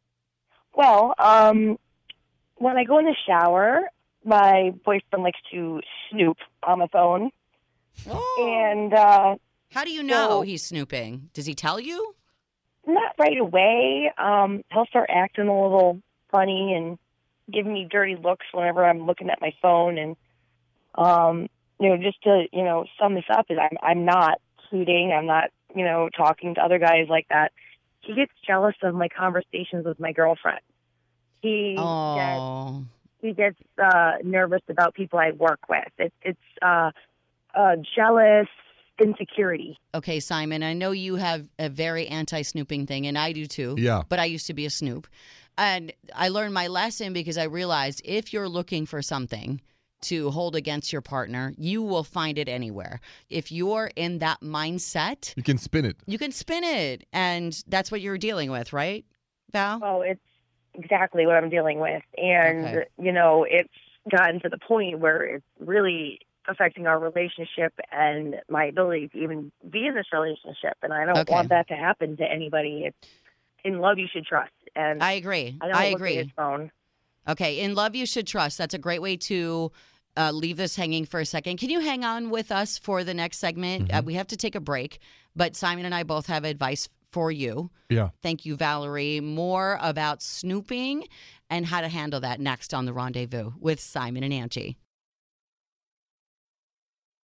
Well, 0.76 1.14
um, 1.18 1.78
when 2.56 2.76
I 2.76 2.84
go 2.84 2.98
in 2.98 3.06
the 3.06 3.16
shower, 3.26 3.80
my 4.24 4.72
boyfriend 4.84 5.24
likes 5.24 5.40
to 5.52 5.80
snoop 6.10 6.36
on 6.62 6.78
my 6.80 6.86
phone, 6.92 7.30
Oh. 8.08 8.70
and 8.70 8.92
uh, 8.92 9.36
How 9.72 9.84
do 9.84 9.90
you 9.90 10.02
know 10.02 10.28
So- 10.28 10.40
he's 10.42 10.62
snooping? 10.64 11.30
Does 11.32 11.46
he 11.46 11.54
tell 11.54 11.80
you? 11.80 12.14
not 12.88 13.14
right 13.18 13.36
away. 13.36 14.12
Um, 14.16 14.62
he'll 14.72 14.86
start 14.86 15.10
acting 15.12 15.48
a 15.48 15.60
little 15.62 16.00
funny 16.30 16.72
and 16.72 16.96
giving 17.52 17.72
me 17.72 17.88
dirty 17.90 18.14
looks 18.14 18.46
whenever 18.52 18.84
I'm 18.84 19.06
looking 19.06 19.28
at 19.28 19.40
my 19.40 19.52
phone, 19.60 19.98
and 19.98 20.16
um, 20.94 21.48
you 21.80 21.88
know, 21.88 21.96
just 21.96 22.22
to 22.22 22.44
you 22.52 22.62
know 22.62 22.84
sum 23.00 23.14
this 23.14 23.24
up 23.28 23.46
is 23.50 23.58
I'm 23.60 23.76
I'm 23.82 24.04
not 24.04 24.40
cheating. 24.70 25.12
I'm 25.12 25.26
not 25.26 25.50
you 25.74 25.84
know 25.84 26.08
talking 26.16 26.54
to 26.54 26.60
other 26.60 26.78
guys 26.78 27.06
like 27.08 27.26
that. 27.30 27.50
He 28.06 28.14
gets 28.14 28.32
jealous 28.46 28.74
of 28.82 28.94
my 28.94 29.08
conversations 29.08 29.84
with 29.84 29.98
my 29.98 30.12
girlfriend. 30.12 30.60
He 31.42 31.74
gets 31.74 31.80
Oh. 31.80 32.84
he 33.20 33.32
gets 33.32 33.58
uh, 33.82 34.12
nervous 34.22 34.62
about 34.68 34.94
people 34.94 35.18
I 35.18 35.32
work 35.32 35.60
with. 35.68 35.88
It, 35.98 36.12
it's 36.22 36.38
uh, 36.62 36.90
uh, 37.54 37.76
jealous 37.96 38.48
insecurity. 39.00 39.76
Okay, 39.94 40.20
Simon, 40.20 40.62
I 40.62 40.72
know 40.72 40.92
you 40.92 41.16
have 41.16 41.48
a 41.58 41.68
very 41.68 42.06
anti 42.06 42.42
snooping 42.42 42.86
thing, 42.86 43.06
and 43.06 43.18
I 43.18 43.32
do 43.32 43.46
too. 43.46 43.74
Yeah. 43.78 44.02
But 44.08 44.18
I 44.18 44.26
used 44.26 44.46
to 44.46 44.54
be 44.54 44.66
a 44.66 44.70
snoop. 44.70 45.06
And 45.58 45.92
I 46.14 46.28
learned 46.28 46.52
my 46.54 46.66
lesson 46.66 47.12
because 47.12 47.38
I 47.38 47.44
realized 47.44 48.02
if 48.04 48.32
you're 48.32 48.48
looking 48.48 48.84
for 48.86 49.00
something 49.00 49.60
to 50.02 50.30
hold 50.30 50.54
against 50.56 50.92
your 50.92 51.02
partner, 51.02 51.52
you 51.56 51.82
will 51.82 52.04
find 52.04 52.38
it 52.38 52.48
anywhere. 52.48 53.00
If 53.28 53.50
you're 53.50 53.90
in 53.96 54.18
that 54.18 54.40
mindset, 54.40 55.34
You 55.36 55.42
can 55.42 55.58
spin 55.58 55.84
it. 55.84 55.96
you 56.06 56.18
can 56.18 56.32
spin 56.32 56.64
it. 56.64 57.06
And 57.12 57.62
that's 57.66 57.90
what 57.90 58.00
you're 58.00 58.18
dealing 58.18 58.50
with, 58.50 58.72
right, 58.72 59.04
Val? 59.52 59.80
Oh, 59.82 60.00
it's 60.02 60.20
exactly 60.74 61.26
what 61.26 61.36
I'm 61.36 61.48
dealing 61.48 61.80
with, 61.80 62.02
and 62.16 62.66
Okay. 62.66 62.84
you 62.98 63.12
know, 63.12 63.46
it's 63.48 63.72
gotten 64.10 64.40
to 64.40 64.48
the 64.48 64.58
point 64.58 64.98
where 64.98 65.22
it's 65.22 65.44
really 65.58 66.20
affecting 66.48 66.86
our 66.86 66.98
relationship 66.98 67.72
and 67.90 68.36
my 68.48 68.66
ability 68.66 69.08
to 69.08 69.18
even 69.18 69.50
be 69.68 69.86
in 69.86 69.94
this 69.94 70.06
relationship. 70.12 70.76
And 70.82 70.92
I 70.92 71.04
don't 71.04 71.18
Okay. 71.20 71.32
want 71.32 71.48
that 71.48 71.66
to 71.68 71.74
happen 71.74 72.16
to 72.18 72.24
anybody. 72.24 72.84
It's 72.86 73.08
in 73.64 73.80
love 73.80 73.98
you 73.98 74.06
should 74.12 74.26
trust, 74.26 74.52
and 74.76 75.02
I 75.02 75.12
agree. 75.12 75.56
I 75.60 75.66
don't 75.66 75.76
I 75.76 75.86
look 75.90 75.96
agree. 75.96 76.32
At 77.26 77.38
his 77.38 77.46
phone. 77.46 77.48
Okay, 77.48 77.60
in 77.60 77.74
love 77.74 77.94
you 77.94 78.06
should 78.06 78.26
trust. 78.26 78.58
That's 78.58 78.74
a 78.74 78.78
great 78.78 79.02
way 79.02 79.16
to 79.16 79.72
uh, 80.16 80.30
leave 80.32 80.56
this 80.56 80.76
hanging 80.76 81.04
for 81.04 81.20
a 81.20 81.26
second. 81.26 81.58
Can 81.58 81.70
you 81.70 81.80
hang 81.80 82.04
on 82.04 82.30
with 82.30 82.50
us 82.50 82.78
for 82.78 83.04
the 83.04 83.14
next 83.14 83.38
segment? 83.38 83.92
Uh, 83.92 84.02
we 84.04 84.14
have 84.14 84.28
to 84.28 84.36
take 84.36 84.54
a 84.54 84.60
break, 84.60 84.98
but 85.34 85.56
Simon 85.56 85.84
and 85.84 85.94
I 85.94 86.02
both 86.02 86.26
have 86.26 86.44
advice 86.44 86.88
for 87.12 87.30
you. 87.30 87.70
Yeah. 87.88 88.10
Thank 88.22 88.44
you, 88.44 88.56
Valerie. 88.56 89.20
More 89.20 89.78
about 89.80 90.22
snooping 90.22 91.06
and 91.48 91.64
how 91.66 91.80
to 91.80 91.88
handle 91.88 92.20
that 92.20 92.40
next 92.40 92.74
on 92.74 92.84
the 92.84 92.92
rendezvous 92.92 93.52
with 93.58 93.80
Simon 93.80 94.22
and 94.22 94.32
Angi. 94.32 94.76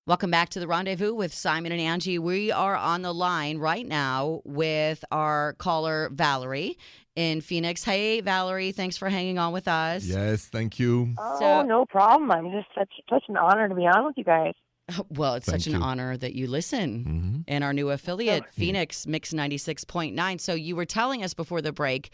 Welcome 0.08 0.30
back 0.30 0.50
to 0.50 0.60
the 0.60 0.68
rendezvous 0.68 1.12
with 1.12 1.34
Simon 1.34 1.72
and 1.72 1.80
Angi. 1.80 2.20
We 2.20 2.52
are 2.52 2.76
on 2.76 3.02
the 3.02 3.12
line 3.12 3.58
right 3.58 3.84
now 3.84 4.40
with 4.44 5.04
our 5.10 5.54
caller, 5.54 6.10
Valerie 6.12 6.78
in 7.16 7.40
Phoenix. 7.40 7.82
Hey, 7.82 8.20
Valerie, 8.20 8.70
thanks 8.70 8.96
for 8.96 9.08
hanging 9.08 9.36
on 9.40 9.52
with 9.52 9.66
us. 9.66 10.04
Yes, 10.04 10.46
thank 10.46 10.78
you. 10.78 11.12
Oh, 11.18 11.38
So- 11.40 11.62
no 11.62 11.86
problem. 11.86 12.30
I'm 12.30 12.52
just 12.52 12.68
such 12.78 12.88
such 13.10 13.24
an 13.28 13.36
honor 13.36 13.68
to 13.68 13.74
be 13.74 13.82
on 13.82 14.06
with 14.06 14.14
you 14.16 14.22
guys. 14.22 14.52
Well, 15.10 15.34
it's 15.34 15.46
Thank 15.46 15.62
such 15.64 15.74
an 15.74 15.82
honor 15.82 16.16
that 16.16 16.34
you 16.36 16.46
listen. 16.46 17.02
hmm 17.02 17.36
and 17.48 17.64
our 17.64 17.72
new 17.72 17.90
affiliate, 17.90 18.44
Oh. 18.46 18.50
Phoenix 18.52 19.08
Mix 19.08 19.32
96.9. 19.32 20.40
So 20.40 20.54
you 20.54 20.76
were 20.76 20.84
telling 20.84 21.24
us 21.24 21.34
before 21.34 21.60
the 21.60 21.72
break, 21.72 22.10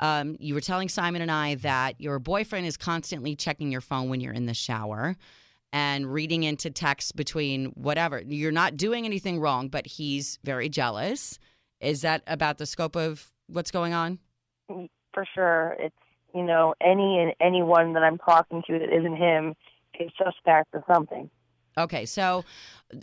um, 0.00 0.36
you 0.40 0.52
were 0.54 0.60
telling 0.60 0.88
Simon 0.88 1.22
and 1.22 1.30
I 1.30 1.54
that 1.56 2.00
your 2.00 2.18
boyfriend 2.18 2.66
is 2.66 2.76
constantly 2.76 3.36
checking 3.36 3.70
your 3.70 3.80
phone 3.80 4.08
when 4.08 4.20
you're 4.20 4.32
in 4.32 4.46
the 4.46 4.54
shower 4.54 5.14
and 5.76 6.10
reading 6.10 6.42
into 6.42 6.70
texts 6.70 7.12
between 7.12 7.66
whatever. 7.74 8.22
You're 8.26 8.50
not 8.50 8.78
doing 8.78 9.04
anything 9.04 9.38
wrong, 9.40 9.68
but 9.68 9.86
he's 9.86 10.38
very 10.42 10.70
jealous. 10.70 11.38
Is 11.82 12.00
that 12.00 12.22
about 12.26 12.56
the 12.56 12.64
scope 12.64 12.96
of 12.96 13.30
what's 13.46 13.70
going 13.70 13.92
on? 13.92 14.18
For 14.68 15.26
sure, 15.34 15.76
it's 15.78 15.94
you 16.34 16.44
know 16.44 16.72
any 16.80 17.20
and 17.20 17.34
anyone 17.42 17.92
that 17.92 18.02
I'm 18.02 18.16
talking 18.16 18.62
to 18.66 18.78
that 18.78 18.88
isn't 18.90 19.16
him 19.16 19.54
is 20.00 20.10
suspect 20.16 20.70
or 20.72 20.82
something. 20.90 21.28
Okay, 21.76 22.06
so 22.06 22.42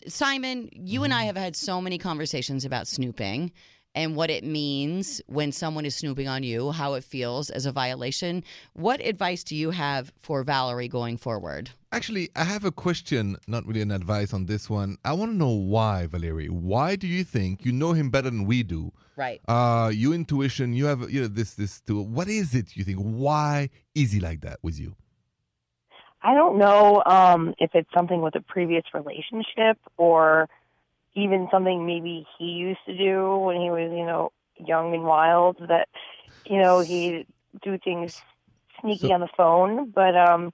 Simon, 0.07 0.67
you 0.71 1.03
and 1.03 1.13
I 1.13 1.17
mm-hmm. 1.19 1.27
have 1.27 1.37
had 1.37 1.55
so 1.55 1.79
many 1.79 1.99
conversations 1.99 2.65
about 2.65 2.87
snooping 2.87 3.51
and 3.95 4.15
what 4.15 4.29
it 4.29 4.43
means 4.43 5.21
when 5.27 5.51
someone 5.51 5.85
is 5.85 5.95
snooping 5.95 6.27
on 6.27 6.43
you, 6.43 6.71
how 6.71 6.93
it 6.93 7.03
feels 7.03 7.49
as 7.49 7.65
a 7.65 7.71
violation. 7.71 8.43
What 8.73 8.99
advice 9.01 9.43
do 9.43 9.55
you 9.55 9.71
have 9.71 10.11
for 10.21 10.43
Valerie 10.43 10.87
going 10.87 11.17
forward? 11.17 11.69
Actually, 11.91 12.29
I 12.35 12.43
have 12.43 12.65
a 12.65 12.71
question, 12.71 13.37
not 13.47 13.65
really 13.67 13.81
an 13.81 13.91
advice 13.91 14.33
on 14.33 14.47
this 14.47 14.69
one. 14.69 14.97
I 15.05 15.13
want 15.13 15.31
to 15.31 15.37
know 15.37 15.51
why, 15.51 16.07
Valerie. 16.07 16.47
Why 16.47 16.95
do 16.95 17.05
you 17.05 17.23
think 17.23 17.65
you 17.65 17.71
know 17.71 17.93
him 17.93 18.09
better 18.09 18.31
than 18.31 18.45
we 18.45 18.63
do? 18.63 18.91
Right. 19.15 19.41
Uh, 19.47 19.91
your 19.93 20.15
intuition, 20.15 20.73
you 20.73 20.85
have 20.85 21.11
you 21.11 21.21
know 21.21 21.27
this 21.27 21.53
this 21.53 21.81
tool. 21.81 22.07
What 22.07 22.27
is 22.27 22.55
it 22.55 22.75
you 22.75 22.83
think? 22.83 22.97
Why 22.97 23.69
is 23.93 24.11
he 24.11 24.19
like 24.19 24.41
that 24.41 24.57
with 24.63 24.79
you? 24.79 24.95
I 26.23 26.33
don't 26.33 26.57
know 26.57 27.03
um, 27.05 27.53
if 27.59 27.71
it's 27.73 27.89
something 27.93 28.21
with 28.21 28.33
a 28.35 28.41
previous 28.41 28.85
relationship 28.93 29.77
or 29.97 30.49
even 31.15 31.47
something 31.51 31.85
maybe 31.85 32.25
he 32.37 32.45
used 32.45 32.79
to 32.87 32.97
do 32.97 33.37
when 33.37 33.57
he 33.61 33.69
was, 33.69 33.91
you 33.91 34.05
know, 34.05 34.31
young 34.57 34.93
and 34.93 35.03
wild 35.03 35.57
that 35.67 35.87
you 36.45 36.57
know 36.61 36.79
he 36.81 37.25
do 37.63 37.77
things 37.77 38.21
sneaky 38.81 39.07
So- 39.07 39.13
on 39.13 39.21
the 39.21 39.29
phone, 39.35 39.91
but 39.91 40.15
um, 40.15 40.53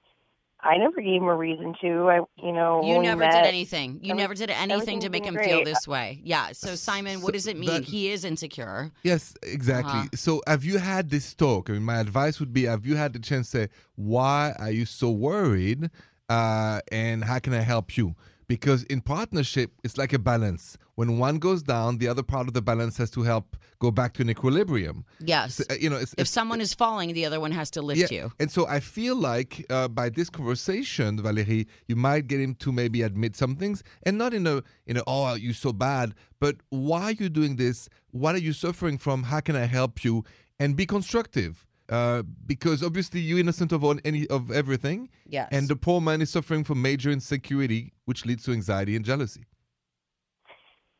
I 0.62 0.76
never 0.76 1.00
gave 1.00 1.22
him 1.22 1.28
a 1.28 1.36
reason 1.36 1.74
to. 1.80 2.10
I 2.10 2.16
you 2.36 2.52
know 2.52 2.82
You 2.84 3.00
never 3.00 3.20
met, 3.20 3.32
did 3.32 3.46
anything. 3.46 3.98
You 4.02 4.14
never 4.14 4.34
did 4.34 4.50
anything 4.50 5.00
to 5.00 5.08
make 5.08 5.24
him 5.24 5.34
been 5.34 5.44
feel 5.44 5.64
this 5.64 5.88
way. 5.88 6.20
Yeah. 6.22 6.52
So 6.52 6.74
Simon, 6.74 7.22
what 7.22 7.32
does 7.32 7.46
it 7.46 7.58
mean? 7.58 7.70
that- 7.70 7.84
he 7.84 8.10
is 8.10 8.24
insecure. 8.24 8.90
Yes, 9.02 9.34
exactly. 9.42 10.00
Uh-huh. 10.00 10.08
So, 10.14 10.42
have 10.46 10.64
you 10.64 10.78
had 10.78 11.08
this 11.10 11.34
talk? 11.34 11.70
I 11.70 11.72
mean, 11.74 11.82
my 11.84 11.98
advice 11.98 12.38
would 12.40 12.52
be: 12.52 12.64
Have 12.64 12.84
you 12.84 12.96
had 12.96 13.12
the 13.14 13.18
chance 13.20 13.50
to 13.52 13.58
say, 13.58 13.68
"Why 13.96 14.54
are 14.58 14.70
you 14.70 14.84
so 14.84 15.10
worried?" 15.10 15.90
Uh, 16.28 16.80
and 16.92 17.24
how 17.24 17.38
can 17.40 17.54
I 17.54 17.60
help 17.62 17.96
you? 17.96 18.14
Because 18.50 18.82
in 18.94 19.00
partnership, 19.00 19.70
it's 19.84 19.96
like 19.96 20.12
a 20.12 20.18
balance. 20.18 20.76
When 20.96 21.18
one 21.18 21.38
goes 21.38 21.62
down, 21.62 21.98
the 21.98 22.08
other 22.08 22.24
part 22.24 22.48
of 22.48 22.52
the 22.52 22.60
balance 22.60 22.96
has 22.96 23.08
to 23.12 23.22
help 23.22 23.56
go 23.78 23.92
back 23.92 24.12
to 24.14 24.22
an 24.22 24.28
equilibrium. 24.28 25.04
Yes. 25.20 25.54
So, 25.54 25.64
uh, 25.70 25.74
you 25.80 25.88
know, 25.88 25.94
it's, 25.96 26.12
if 26.14 26.22
it's- 26.24 26.30
someone 26.30 26.60
is 26.60 26.74
falling, 26.74 27.12
the 27.14 27.24
other 27.26 27.38
one 27.38 27.52
has 27.52 27.70
to 27.70 27.80
lift 27.80 28.10
you. 28.10 28.32
and 28.40 28.50
so 28.50 28.66
I 28.66 28.80
feel 28.80 29.14
like 29.14 29.64
uh, 29.70 29.86
by 29.86 30.08
this 30.08 30.28
conversation, 30.28 31.22
Valerie, 31.22 31.68
you 31.86 31.94
might 31.94 32.26
get 32.26 32.40
him 32.40 32.56
to 32.56 32.72
maybe 32.72 33.02
admit 33.02 33.36
some 33.36 33.54
things, 33.54 33.84
and 34.02 34.18
not 34.18 34.34
in 34.34 34.44
a 34.48 34.64
in 34.88 34.96
a 34.96 35.04
oh 35.06 35.34
you're 35.34 35.54
so 35.54 35.72
bad, 35.72 36.12
but 36.40 36.56
why 36.70 37.02
are 37.04 37.12
you 37.12 37.28
doing 37.28 37.54
this? 37.54 37.88
What 38.10 38.34
are 38.34 38.38
you 38.48 38.52
suffering 38.52 38.98
from? 38.98 39.22
How 39.22 39.38
can 39.38 39.54
I 39.54 39.66
help 39.66 40.02
you? 40.04 40.24
And 40.58 40.76
be 40.76 40.86
constructive, 40.86 41.66
uh, 41.90 42.22
because 42.46 42.82
obviously 42.82 43.20
you're 43.20 43.38
innocent 43.38 43.72
of 43.72 43.82
all, 43.84 43.96
any 44.04 44.26
of 44.28 44.50
everything, 44.50 45.08
Yes. 45.26 45.48
and 45.52 45.68
the 45.68 45.76
poor 45.76 46.00
man 46.00 46.22
is 46.22 46.30
suffering 46.30 46.64
from 46.64 46.80
major 46.80 47.10
insecurity, 47.10 47.92
which 48.04 48.24
leads 48.24 48.44
to 48.44 48.52
anxiety 48.52 48.96
and 48.96 49.04
jealousy. 49.04 49.44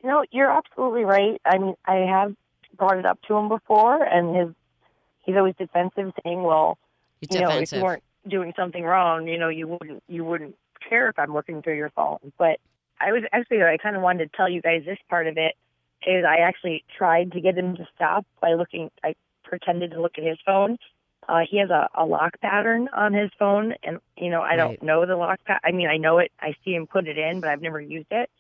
No, 0.03 0.25
you're 0.31 0.51
absolutely 0.51 1.05
right. 1.05 1.41
I 1.45 1.59
mean, 1.59 1.75
I 1.87 1.97
have 1.97 2.35
brought 2.77 2.99
it 2.99 3.07
up 3.07 3.21
to 3.29 3.37
him 3.37 3.49
before, 3.49 4.03
and 4.03 4.35
his 4.35 4.55
he's 5.23 5.37
always 5.37 5.55
defensive, 5.59 6.13
saying, 6.25 6.43
"Well, 6.43 6.79
it's 7.21 7.35
you 7.35 7.43
know, 7.43 7.51
if 7.51 7.73
you 7.73 7.83
weren't 7.83 8.03
doing 8.27 8.53
something 8.57 8.83
wrong, 8.83 9.29
you 9.29 9.39
know, 9.39 9.49
you 9.49 9.69
wouldn't 9.69 10.03
you 10.09 10.25
wouldn't 10.25 10.57
care 10.89 11.09
if 11.09 11.19
I'm 11.19 11.35
looking 11.35 11.63
through 11.63 11.77
your 11.77 11.91
phone." 11.91 12.33
But 12.39 12.59
I 12.99 13.13
was 13.13 13.23
actually 13.33 13.63
I 13.63 13.77
kind 13.77 13.95
of 13.95 14.03
wanted 14.03 14.31
to 14.31 14.37
tell 14.37 14.49
you 14.49 14.63
guys 14.63 14.83
this 14.87 14.99
part 15.09 15.27
of 15.27 15.37
it 15.37 15.55
is 16.07 16.25
I 16.25 16.37
actually 16.37 16.83
tried 16.97 17.33
to 17.33 17.41
get 17.41 17.57
him 17.59 17.77
to 17.77 17.87
stop 17.95 18.27
by 18.41 18.55
looking. 18.55 18.91
I 19.05 19.15
pretended 19.51 19.91
to 19.91 20.01
look 20.01 20.17
at 20.17 20.25
his 20.25 20.39
phone. 20.47 20.79
Uh, 21.29 21.41
he 21.49 21.59
has 21.59 21.69
a, 21.71 21.89
a 21.95 22.07
lock 22.07 22.41
pattern 22.41 22.89
on 22.95 23.13
his 23.13 23.31
phone, 23.39 23.75
and 23.83 23.99
you 24.17 24.31
know 24.31 24.41
I 24.41 24.51
Right. 24.51 24.57
don't 24.57 24.83
know 24.83 25.05
the 25.05 25.17
lock. 25.17 25.39
Pa- 25.47 25.61
I 25.63 25.71
mean, 25.73 25.89
I 25.89 25.99
know 25.99 26.19
it. 26.19 26.33
I 26.41 26.55
see 26.65 26.73
him 26.75 26.87
put 26.87 27.07
it 27.07 27.19
in, 27.19 27.41
but 27.41 27.51
I've 27.51 27.61
never 27.61 27.81
used 27.81 28.11
it. 28.11 28.31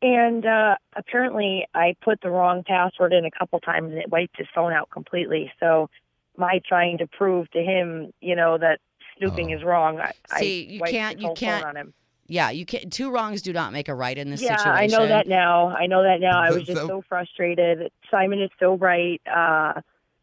And 0.00 0.46
uh, 0.46 0.76
apparently, 0.94 1.66
I 1.74 1.96
put 2.00 2.20
the 2.20 2.30
wrong 2.30 2.62
password 2.64 3.12
in 3.12 3.24
a 3.24 3.30
couple 3.32 3.58
times, 3.58 3.90
and 3.90 3.98
it 4.00 4.08
wiped 4.10 4.36
his 4.38 4.46
phone 4.54 4.72
out 4.72 4.90
completely. 4.90 5.50
So, 5.58 5.90
my 6.36 6.60
trying 6.66 6.98
to 6.98 7.08
prove 7.08 7.50
to 7.50 7.60
him, 7.60 8.12
you 8.20 8.36
know, 8.36 8.58
that 8.58 8.78
snooping 9.18 9.52
Oh. 9.52 9.56
is 9.56 9.64
wrong, 9.64 9.98
I, 9.98 10.12
See, 10.38 10.68
I 10.68 10.72
you 10.74 10.80
can't- 10.92 11.20
you 11.20 11.32
can't- 11.34 11.64
on 11.64 11.74
him. 11.76 11.94
yeah, 12.28 12.50
you 12.50 12.64
can't. 12.64 12.92
two 12.92 13.10
wrongs 13.10 13.42
do 13.42 13.52
not 13.52 13.72
make 13.72 13.88
a 13.88 13.94
right 13.94 14.16
in 14.16 14.30
this 14.30 14.40
yeah, 14.40 14.56
situation. 14.56 14.78
I 14.84 14.86
know 14.86 15.08
that 15.08 15.26
now. 15.26 15.68
I 15.76 15.86
know 15.86 16.04
that 16.04 16.20
now. 16.20 16.40
I 16.40 16.50
was 16.52 16.58
So- 16.66 16.74
just 16.74 16.86
so 16.86 17.02
frustrated. 17.08 17.90
Simon 18.08 18.40
is 18.40 18.50
so 18.60 18.76
right. 18.76 19.20
Uh, 19.26 19.80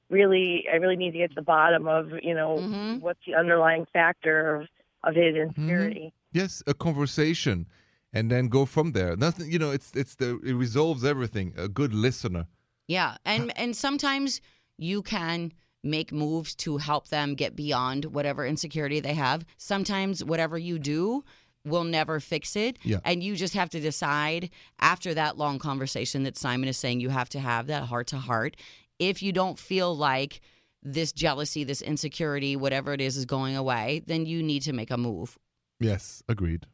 really, 0.09 0.65
I 0.71 0.75
really 0.77 0.95
need 0.95 1.11
to 1.11 1.17
get 1.17 1.29
to 1.31 1.35
the 1.35 1.41
bottom 1.41 1.87
of, 1.87 2.11
you 2.21 2.33
know, 2.33 2.57
Mhm. 2.59 3.01
what's 3.01 3.19
the 3.25 3.35
underlying 3.35 3.85
factor 3.91 4.55
of, 4.55 4.67
of 5.03 5.15
his 5.15 5.35
Mm-hmm. 5.35 5.59
insecurity. 5.59 6.13
Yes, 6.31 6.63
a 6.67 6.73
conversation, 6.73 7.67
and 8.13 8.29
then 8.29 8.47
go 8.49 8.65
from 8.65 8.91
there. 8.91 9.15
Nothing, 9.15 9.51
you 9.51 9.59
know, 9.59 9.71
it's 9.71 9.91
it's 9.95 10.15
the 10.15 10.39
it 10.43 10.53
resolves 10.53 11.03
everything. 11.05 11.53
A 11.57 11.67
good 11.67 11.93
listener. 11.93 12.47
Yeah, 12.87 13.17
and 13.25 13.57
and 13.57 13.75
sometimes 13.75 14.41
you 14.77 15.01
can 15.01 15.53
make 15.83 16.11
moves 16.11 16.55
to 16.55 16.77
help 16.77 17.07
them 17.09 17.35
get 17.35 17.55
beyond 17.55 18.05
whatever 18.05 18.45
insecurity 18.45 18.99
they 18.99 19.13
have. 19.13 19.45
Sometimes 19.57 20.23
whatever 20.23 20.57
you 20.57 20.79
do 20.79 21.23
will 21.63 21.83
never 21.83 22.19
fix 22.19 22.55
it, 22.55 22.77
Yeah. 22.83 22.99
and 23.05 23.23
you 23.23 23.35
just 23.35 23.53
have 23.55 23.69
to 23.71 23.79
decide 23.79 24.49
after 24.79 25.13
that 25.15 25.37
long 25.37 25.57
conversation 25.59 26.23
that 26.23 26.37
Simon 26.37 26.67
is 26.69 26.77
saying 26.77 26.99
you 26.99 27.09
have 27.09 27.29
to 27.29 27.39
have 27.39 27.67
that 27.67 27.83
heart 27.83 28.07
to 28.07 28.17
heart. 28.17 28.55
If 28.99 29.21
you 29.21 29.31
don't 29.31 29.59
feel 29.59 29.95
like 29.95 30.41
this 30.83 31.11
jealousy, 31.11 31.63
this 31.63 31.81
insecurity, 31.81 32.55
whatever 32.55 32.93
it 32.93 33.01
is, 33.01 33.17
is 33.17 33.25
going 33.25 33.55
away, 33.55 34.01
then 34.05 34.25
you 34.25 34.43
need 34.43 34.61
to 34.63 34.73
make 34.73 34.91
a 34.91 34.97
move. 34.97 35.37
Yes, 35.79 36.23
agreed. 36.29 36.65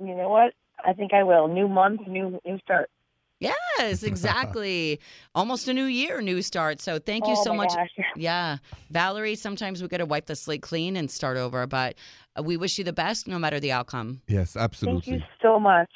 You 0.00 0.14
know 0.14 0.28
what? 0.28 0.54
I 0.84 0.94
think 0.94 1.12
I 1.12 1.22
will. 1.22 1.46
New 1.46 1.68
month, 1.68 2.00
new 2.06 2.40
new 2.44 2.58
start. 2.60 2.90
Yes, 3.38 4.02
exactly. 4.02 5.00
Almost 5.34 5.68
a 5.68 5.74
new 5.74 5.84
year, 5.84 6.20
new 6.20 6.42
start. 6.42 6.80
So 6.80 6.98
thank 6.98 7.26
you 7.26 7.34
Oh 7.36 7.44
so 7.44 7.54
much. 7.54 7.72
gosh. 7.74 7.88
Yeah. 8.16 8.58
Valerie, 8.90 9.34
sometimes 9.34 9.80
we 9.80 9.88
got 9.88 9.98
to 9.98 10.06
wipe 10.06 10.26
the 10.26 10.36
slate 10.36 10.62
clean 10.62 10.96
and 10.96 11.10
start 11.10 11.36
over, 11.36 11.66
but 11.66 11.94
uh, 12.38 12.42
we 12.42 12.56
wish 12.56 12.76
you 12.76 12.84
the 12.84 12.92
best 12.92 13.28
no 13.28 13.38
matter 13.38 13.60
the 13.60 13.72
outcome. 13.72 14.20
Yes, 14.26 14.56
absolutely. 14.56 15.12
Thank 15.12 15.22
you 15.22 15.26
so 15.40 15.58
much. 15.60 15.90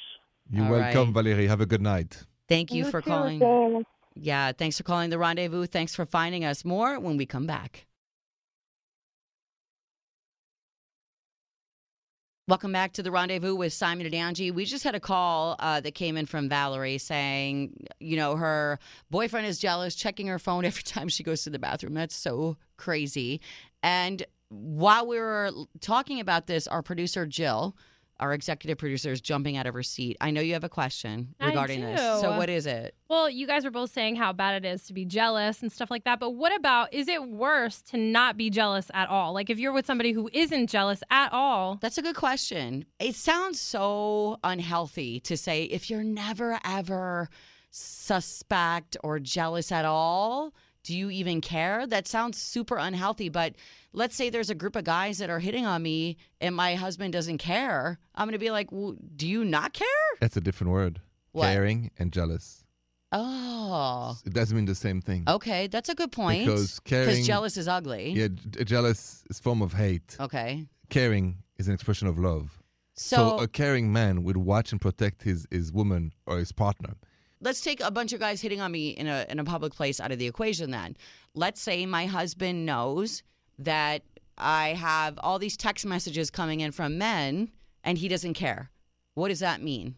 You're 0.50 0.66
All 0.66 0.72
welcome, 0.72 1.12
right. 1.12 1.24
Valerie. 1.24 1.46
Have 1.48 1.60
a 1.60 1.66
good 1.66 1.82
night. 1.82 2.24
Thank 2.48 2.72
you, 2.72 2.84
for 2.84 3.02
too, 3.02 3.10
calling. 3.10 3.40
Sam. 3.40 3.84
Yeah, 4.14 4.52
thanks 4.52 4.76
for 4.78 4.84
calling 4.84 5.10
the 5.10 5.18
rendezvous. 5.18 5.66
Thanks 5.66 5.94
for 5.94 6.06
finding 6.06 6.44
us 6.44 6.64
more 6.64 7.00
when 7.00 7.16
we 7.16 7.26
come 7.26 7.46
back. 7.46 7.86
Welcome 12.46 12.72
back 12.72 12.92
to 12.92 13.02
the 13.02 13.10
rendezvous 13.10 13.54
with 13.54 13.72
Simon 13.72 14.04
and 14.04 14.14
Angi. 14.14 14.52
We 14.52 14.66
just 14.66 14.84
had 14.84 14.94
a 14.94 15.00
call 15.00 15.56
uh, 15.58 15.80
that 15.80 15.94
came 15.94 16.18
in 16.18 16.26
from 16.26 16.50
Valerie 16.50 16.98
saying, 16.98 17.86
you 18.00 18.18
know, 18.18 18.36
her 18.36 18.78
boyfriend 19.10 19.46
is 19.46 19.58
jealous, 19.58 19.94
checking 19.94 20.26
her 20.26 20.38
phone 20.38 20.64
every 20.66 20.82
time 20.82 21.08
she 21.08 21.22
goes 21.22 21.42
to 21.44 21.50
the 21.50 21.58
bathroom. 21.58 21.94
That's 21.94 22.14
so 22.14 22.58
crazy. 22.76 23.40
And 23.82 24.26
while 24.50 25.06
we 25.06 25.18
were 25.18 25.50
talking 25.80 26.20
about 26.20 26.46
this, 26.46 26.66
our 26.66 26.82
producer 26.82 27.24
Jill, 27.26 27.76
our 28.20 28.32
executive 28.32 28.78
producer, 28.78 29.10
is 29.12 29.20
jumping 29.20 29.56
out 29.56 29.66
of 29.66 29.74
her 29.74 29.82
seat. 29.82 30.16
I 30.20 30.30
know 30.30 30.40
you 30.40 30.52
have 30.52 30.64
a 30.64 30.68
question 30.68 31.34
regarding 31.40 31.80
this. 31.80 32.00
So 32.20 32.36
what 32.36 32.48
is 32.48 32.66
it? 32.66 32.94
Well, 33.08 33.28
you 33.28 33.46
guys 33.46 33.64
were 33.64 33.70
both 33.70 33.90
saying 33.90 34.16
how 34.16 34.32
bad 34.32 34.64
it 34.64 34.68
is 34.68 34.84
to 34.86 34.92
be 34.92 35.04
jealous 35.04 35.62
and 35.62 35.70
stuff 35.70 35.90
like 35.90 36.04
that. 36.04 36.20
But 36.20 36.30
what 36.30 36.54
about 36.56 36.92
is 36.94 37.08
it 37.08 37.28
worse 37.28 37.82
to 37.90 37.96
not 37.96 38.36
be 38.36 38.50
jealous 38.50 38.90
at 38.94 39.08
all? 39.08 39.32
Like 39.32 39.50
if 39.50 39.58
you're 39.58 39.72
with 39.72 39.86
somebody 39.86 40.12
who 40.12 40.30
isn't 40.32 40.68
jealous 40.68 41.02
at 41.10 41.32
all, 41.32 41.78
That's 41.80 41.98
a 41.98 42.02
good 42.02 42.16
question. 42.16 42.86
It 42.98 43.14
sounds 43.16 43.60
so 43.60 44.38
unhealthy 44.44 45.20
to 45.20 45.36
say 45.36 45.64
if 45.64 45.90
you're 45.90 46.04
never 46.04 46.58
ever 46.64 47.28
suspect 47.70 48.96
or 49.02 49.18
jealous 49.18 49.72
at 49.72 49.84
all, 49.84 50.54
do 50.84 50.96
you 50.96 51.10
even 51.10 51.40
care? 51.40 51.86
That 51.86 52.06
sounds 52.06 52.38
super 52.38 52.76
unhealthy. 52.76 53.28
But 53.28 53.54
let's 53.92 54.14
say 54.14 54.30
there's 54.30 54.50
a 54.50 54.54
group 54.54 54.76
of 54.76 54.84
guys 54.84 55.18
that 55.18 55.30
are 55.30 55.40
hitting 55.40 55.66
on 55.66 55.82
me 55.82 56.16
and 56.40 56.54
my 56.54 56.76
husband 56.76 57.12
doesn't 57.12 57.38
care. 57.38 57.98
I'm 58.14 58.26
going 58.28 58.32
to 58.34 58.38
be 58.38 58.50
like, 58.50 58.70
well, 58.70 58.94
do 59.16 59.26
you 59.26 59.44
not 59.44 59.72
care? 59.72 59.86
That's 60.20 60.36
a 60.36 60.40
different 60.40 60.72
word. 60.72 61.00
What? 61.32 61.46
Caring 61.52 61.90
and 61.98 62.12
jealous. 62.12 62.64
Oh, 63.16 64.16
It 64.26 64.32
doesn't 64.34 64.56
mean 64.56 64.66
the 64.66 64.74
same 64.74 65.00
thing. 65.00 65.24
okay. 65.28 65.66
That's 65.68 65.88
a 65.88 65.94
good 65.94 66.12
point. 66.12 66.46
Because 66.46 66.80
caring, 66.80 67.06
Because 67.08 67.26
jealous 67.26 67.56
is 67.56 67.68
ugly. 67.68 68.10
yeah, 68.10 68.28
jealous 68.64 69.24
is 69.30 69.38
form 69.40 69.62
of 69.62 69.72
hate. 69.72 70.16
Okay. 70.20 70.66
Caring 70.90 71.38
is 71.56 71.68
an 71.68 71.74
expression 71.74 72.08
of 72.08 72.18
love. 72.18 72.60
So, 72.96 73.16
So, 73.16 73.38
a 73.38 73.48
caring 73.48 73.92
man 73.92 74.22
would 74.24 74.36
watch 74.36 74.70
and 74.72 74.80
protect 74.80 75.22
his 75.22 75.46
his 75.50 75.72
woman 75.72 76.12
or 76.26 76.38
his 76.38 76.52
partner. 76.52 76.94
Let's 77.44 77.60
take 77.60 77.80
a 77.80 77.90
bunch 77.90 78.12
of 78.12 78.20
guys 78.20 78.40
hitting 78.40 78.60
on 78.60 78.72
me 78.72 78.88
in 78.90 79.06
a 79.06 79.26
in 79.28 79.38
a 79.38 79.44
public 79.44 79.74
place 79.74 80.00
out 80.00 80.10
of 80.10 80.18
the 80.18 80.26
equation 80.26 80.70
then. 80.70 80.96
Let's 81.34 81.60
say 81.60 81.86
my 81.86 82.06
husband 82.06 82.66
knows 82.66 83.22
that 83.58 84.02
I 84.36 84.68
have 84.70 85.18
all 85.22 85.38
these 85.38 85.56
text 85.56 85.86
messages 85.86 86.30
coming 86.30 86.60
in 86.60 86.72
from 86.72 86.98
men 86.98 87.50
and 87.84 87.98
he 87.98 88.08
doesn't 88.08 88.34
care. 88.34 88.70
What 89.14 89.28
does 89.28 89.40
that 89.40 89.62
mean? 89.62 89.94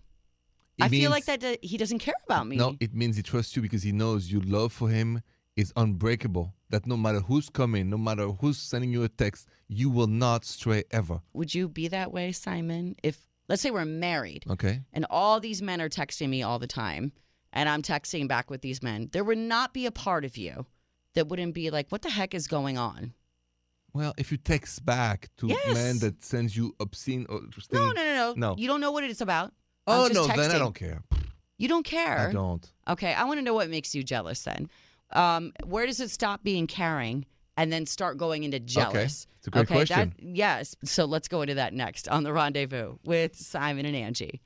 It 0.78 0.84
I 0.84 0.88
feel 0.88 1.10
like 1.10 1.24
that 1.24 1.42
uh, 1.42 1.56
he 1.62 1.78
doesn't 1.78 2.00
care 2.00 2.14
about 2.26 2.46
me. 2.46 2.56
No, 2.56 2.76
it 2.80 2.94
means 2.94 3.16
he 3.16 3.22
trusts 3.22 3.56
you 3.56 3.62
because 3.62 3.82
he 3.82 3.92
knows 3.92 4.30
your 4.30 4.42
love 4.42 4.72
for 4.74 4.90
him 4.90 5.22
is 5.56 5.72
unbreakable. 5.76 6.52
That 6.68 6.86
no 6.86 6.98
matter 6.98 7.20
who's 7.20 7.48
coming, 7.48 7.88
no 7.88 7.96
matter 7.96 8.26
who's 8.26 8.58
sending 8.58 8.90
you 8.92 9.04
a 9.04 9.08
text, 9.08 9.48
you 9.68 9.88
will 9.88 10.08
not 10.08 10.44
stray 10.44 10.84
ever. 10.90 11.20
Would 11.32 11.54
you 11.54 11.68
be 11.68 11.88
that 11.88 12.12
way, 12.12 12.32
Simon? 12.32 12.96
If 13.02 13.16
let's 13.48 13.62
say 13.62 13.70
we're 13.70 13.84
married 13.86 14.44
Okay? 14.50 14.82
and 14.92 15.06
all 15.08 15.40
these 15.40 15.62
men 15.62 15.80
are 15.80 15.88
texting 15.88 16.28
me 16.28 16.42
all 16.42 16.58
the 16.58 16.66
time 16.66 17.12
and 17.56 17.70
I'm 17.70 17.80
texting 17.80 18.28
back 18.28 18.50
with 18.50 18.60
these 18.60 18.82
men, 18.82 19.08
there 19.12 19.24
would 19.24 19.38
not 19.38 19.72
be 19.72 19.86
a 19.86 19.90
part 19.90 20.26
of 20.26 20.36
you 20.36 20.66
that 21.14 21.26
wouldn't 21.26 21.54
be 21.54 21.70
like, 21.70 21.86
what 21.88 22.02
the 22.02 22.10
heck 22.10 22.34
is 22.34 22.46
going 22.46 22.76
on? 22.76 23.14
Well, 23.94 24.12
if 24.18 24.30
you 24.30 24.36
text 24.36 24.84
back 24.84 25.30
to 25.38 25.46
Yes. 25.46 25.74
man 25.74 25.98
that 26.00 26.22
sends 26.22 26.54
you 26.54 26.74
obscene 26.78 27.24
or 27.30 27.40
No, 27.72 27.92
no, 27.92 27.92
no, 27.92 28.14
no. 28.14 28.34
No. 28.36 28.54
You 28.58 28.68
don't 28.68 28.82
know 28.82 28.92
what 28.92 29.04
it's 29.04 29.22
about. 29.22 29.54
Oh 29.86 30.10
no, 30.12 30.26
then 30.26 30.50
I 30.50 30.58
don't 30.58 30.74
care. 30.74 31.02
You 31.56 31.68
don't 31.68 31.84
care. 31.84 32.28
I 32.28 32.32
don't. 32.32 32.70
Okay, 32.88 33.14
I 33.14 33.24
want 33.24 33.38
to 33.38 33.42
know 33.42 33.54
what 33.54 33.70
makes 33.70 33.94
you 33.94 34.04
jealous 34.04 34.42
then. 34.42 34.68
Um, 35.12 35.52
where 35.64 35.86
does 35.86 36.00
it 36.00 36.10
stop 36.10 36.42
being 36.42 36.66
caring 36.66 37.24
and 37.56 37.72
then 37.72 37.86
start 37.86 38.18
going 38.18 38.44
into 38.44 38.60
jealous? 38.60 39.26
It's 39.38 39.46
a 39.46 39.50
great 39.50 39.62
okay, 39.62 39.76
question. 39.76 40.12
That, 40.18 40.36
yes. 40.36 40.76
So 40.84 41.06
let's 41.06 41.28
go 41.28 41.40
into 41.40 41.54
that 41.54 41.72
next 41.72 42.06
on 42.08 42.22
the 42.22 42.34
rendezvous 42.34 42.98
with 43.04 43.34
Simon 43.34 43.86
and 43.86 43.96
Angi. 43.96 44.40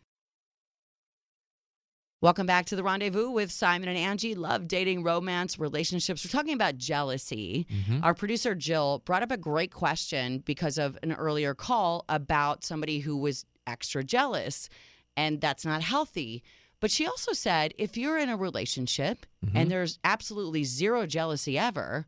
Welcome 2.22 2.46
back 2.46 2.66
to 2.66 2.76
the 2.76 2.82
rendezvous 2.82 3.30
with 3.30 3.50
Simon 3.50 3.88
and 3.88 3.96
Angi. 4.18 4.36
Love, 4.36 4.68
dating, 4.68 5.02
romance, 5.02 5.58
relationships. 5.58 6.22
We're 6.22 6.38
talking 6.38 6.52
about 6.52 6.76
jealousy. 6.76 7.66
Mm-hmm. 7.72 8.04
Our 8.04 8.12
producer, 8.12 8.54
Jill, 8.54 9.00
brought 9.06 9.22
up 9.22 9.30
a 9.30 9.38
great 9.38 9.72
question 9.72 10.42
because 10.44 10.76
of 10.76 10.98
an 11.02 11.12
earlier 11.12 11.54
call 11.54 12.04
about 12.10 12.62
somebody 12.62 12.98
who 12.98 13.16
was 13.16 13.46
extra 13.66 14.04
jealous, 14.04 14.68
and 15.16 15.40
that's 15.40 15.64
not 15.64 15.80
healthy. 15.80 16.42
But 16.78 16.90
she 16.90 17.06
also 17.06 17.32
said 17.32 17.72
if 17.78 17.96
you're 17.96 18.18
in 18.18 18.28
a 18.28 18.36
relationship 18.36 19.24
Mm-hmm. 19.42 19.56
and 19.56 19.70
there's 19.70 19.98
absolutely 20.04 20.64
zero 20.64 21.06
jealousy 21.06 21.56
ever, 21.58 22.06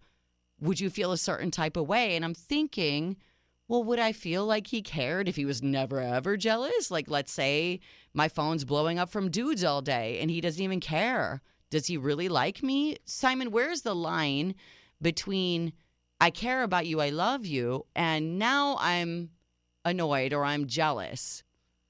would 0.61 0.79
you 0.79 0.91
feel 0.91 1.13
a 1.13 1.17
certain 1.17 1.51
type 1.51 1.79
of 1.79 1.89
way? 1.89 2.15
And 2.15 2.27
I'm 2.27 2.35
thinking, 2.35 3.17
well, 3.73 3.85
would 3.85 3.99
I 3.99 4.13
feel 4.13 4.45
like 4.45 4.67
he 4.67 4.83
cared 4.83 5.31
if 5.31 5.37
he 5.37 5.47
was 5.47 5.63
never 5.63 5.99
ever 5.99 6.37
jealous? 6.37 6.91
Like, 6.91 7.09
let's 7.09 7.33
say 7.33 7.81
my 8.13 8.29
phone's 8.29 8.67
blowing 8.67 8.99
up 8.99 9.09
from 9.09 9.31
dudes 9.31 9.65
all 9.65 9.81
day 9.81 10.19
and 10.21 10.31
he 10.31 10.43
doesn't 10.43 10.63
even 10.63 10.79
care. 10.79 11.41
Does 11.71 11.87
he 11.87 11.97
really 11.97 12.29
like 12.29 12.63
me? 12.63 12.99
Simon, 13.07 13.51
where's 13.51 13.81
the 13.81 13.95
line 13.95 14.57
between 15.01 15.73
I 16.21 16.29
care 16.29 16.65
about 16.65 16.85
you, 16.85 17.01
I 17.01 17.09
love 17.09 17.47
you, 17.47 17.87
and 17.97 18.39
now 18.39 18.77
I'm 18.79 19.31
annoyed 19.87 20.35
or 20.35 20.45
I'm 20.45 20.67
jealous? 20.67 21.43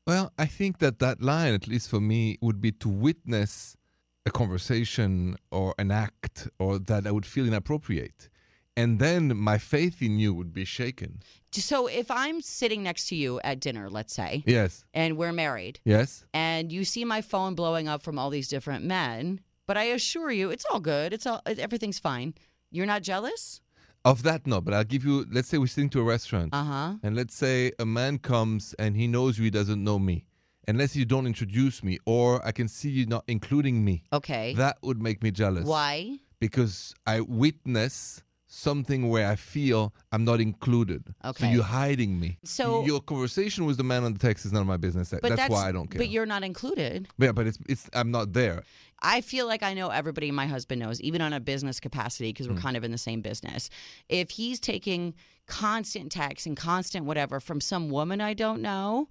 Well, 0.06 0.32
I 0.38 0.46
think 0.46 0.78
that 0.78 1.00
that 1.00 1.20
line, 1.20 1.52
at 1.52 1.66
least 1.66 1.90
for 1.90 2.00
me, 2.00 2.38
would 2.40 2.60
be 2.60 2.70
to 2.70 2.88
witness 2.88 3.76
a 4.24 4.30
conversation 4.30 5.36
or 5.50 5.74
an 5.78 5.90
act 5.90 6.46
or 6.60 6.78
that 6.78 7.08
I 7.08 7.10
would 7.10 7.26
feel 7.26 7.44
inappropriate. 7.44 8.28
And 8.76 8.98
then 8.98 9.36
my 9.36 9.58
faith 9.58 10.00
in 10.00 10.18
you 10.18 10.32
would 10.32 10.52
be 10.52 10.64
shaken. 10.64 11.20
So 11.52 11.86
if 11.86 12.10
I'm 12.10 12.40
sitting 12.40 12.82
next 12.82 13.08
to 13.08 13.14
you 13.16 13.38
at 13.44 13.60
dinner, 13.60 13.90
let's 13.90 14.14
say, 14.14 14.42
Yes. 14.46 14.84
and 14.94 15.18
we're 15.18 15.32
married, 15.32 15.80
Yes. 15.84 16.24
and 16.32 16.72
you 16.72 16.84
see 16.84 17.04
my 17.04 17.20
phone 17.20 17.54
blowing 17.54 17.88
up 17.88 18.02
from 18.02 18.18
all 18.18 18.30
these 18.30 18.48
different 18.48 18.84
men, 18.84 19.40
but 19.66 19.76
I 19.76 19.84
assure 19.84 20.30
you, 20.30 20.50
it's 20.50 20.64
all 20.70 20.80
good. 20.80 21.12
It's 21.12 21.26
all 21.26 21.42
everything's 21.46 21.98
fine. 21.98 22.34
You're 22.70 22.86
not 22.86 23.02
jealous? 23.02 23.60
Of 24.04 24.22
that, 24.22 24.46
no. 24.46 24.60
But 24.62 24.72
I'll 24.74 24.84
give 24.84 25.04
you, 25.04 25.26
let's 25.30 25.48
say 25.48 25.58
we're 25.58 25.66
sitting 25.66 25.90
to 25.90 26.00
a 26.00 26.04
restaurant. 26.04 26.54
Uh 26.54 26.64
huh. 26.64 26.94
And 27.02 27.14
let's 27.14 27.34
say 27.34 27.72
a 27.78 27.84
man 27.84 28.18
comes 28.18 28.74
and 28.78 28.96
he 28.96 29.06
knows 29.06 29.36
you, 29.38 29.44
he 29.44 29.50
doesn't 29.50 29.84
know 29.84 29.98
me. 29.98 30.24
Unless 30.66 30.96
you 30.96 31.04
don't 31.04 31.26
introduce 31.26 31.82
me, 31.84 31.98
or 32.06 32.44
I 32.46 32.52
can 32.52 32.68
see 32.68 32.88
you 32.88 33.04
not 33.06 33.24
including 33.26 33.84
me. 33.84 34.04
Okay. 34.12 34.54
That 34.54 34.78
would 34.82 35.02
make 35.02 35.22
me 35.22 35.30
jealous. 35.30 35.64
Why? 35.66 36.18
Because 36.40 36.94
I 37.06 37.20
witness 37.20 38.22
something 38.52 39.08
where 39.08 39.26
I 39.28 39.36
feel 39.36 39.94
I'm 40.12 40.24
not 40.24 40.40
included. 40.40 41.02
So 41.22 41.30
Okay. 41.30 41.52
you're 41.52 41.64
hiding 41.64 42.20
me. 42.20 42.38
So- 42.44 42.84
your 42.84 43.00
conversation 43.00 43.64
with 43.64 43.78
the 43.78 43.82
man 43.82 44.04
on 44.04 44.12
the 44.12 44.18
text 44.18 44.44
is 44.44 44.52
none 44.52 44.60
of 44.60 44.68
my 44.68 44.76
business. 44.76 45.10
But 45.10 45.22
that's, 45.22 45.36
that's, 45.36 45.50
why 45.50 45.68
I 45.68 45.72
don't 45.72 45.90
care. 45.90 45.98
But 45.98 46.10
you're 46.10 46.26
not 46.26 46.44
included. 46.44 47.08
yeah, 47.18 47.32
but 47.32 47.46
it's 47.46 47.58
it's 47.68 47.88
I'm 47.94 48.10
not 48.10 48.34
there. 48.34 48.62
I 49.00 49.20
feel 49.22 49.46
like 49.46 49.62
I 49.62 49.74
know 49.74 49.88
everybody 49.88 50.30
my 50.30 50.46
husband 50.46 50.80
knows, 50.80 51.00
even 51.00 51.22
on 51.22 51.32
a 51.32 51.40
business 51.40 51.80
capacity, 51.80 52.28
because 52.28 52.46
we're 52.46 52.54
hmm. 52.54 52.60
kind 52.60 52.76
of 52.76 52.84
in 52.84 52.92
the 52.92 52.98
same 52.98 53.20
business. 53.22 53.70
If 54.08 54.30
he's 54.30 54.60
taking 54.60 55.14
constant 55.46 56.12
texts 56.12 56.46
and 56.46 56.56
constant 56.56 57.06
whatever 57.06 57.40
from 57.40 57.60
some 57.60 57.88
woman 57.88 58.20
I 58.20 58.34
don't 58.34 58.60
know, 58.60 59.08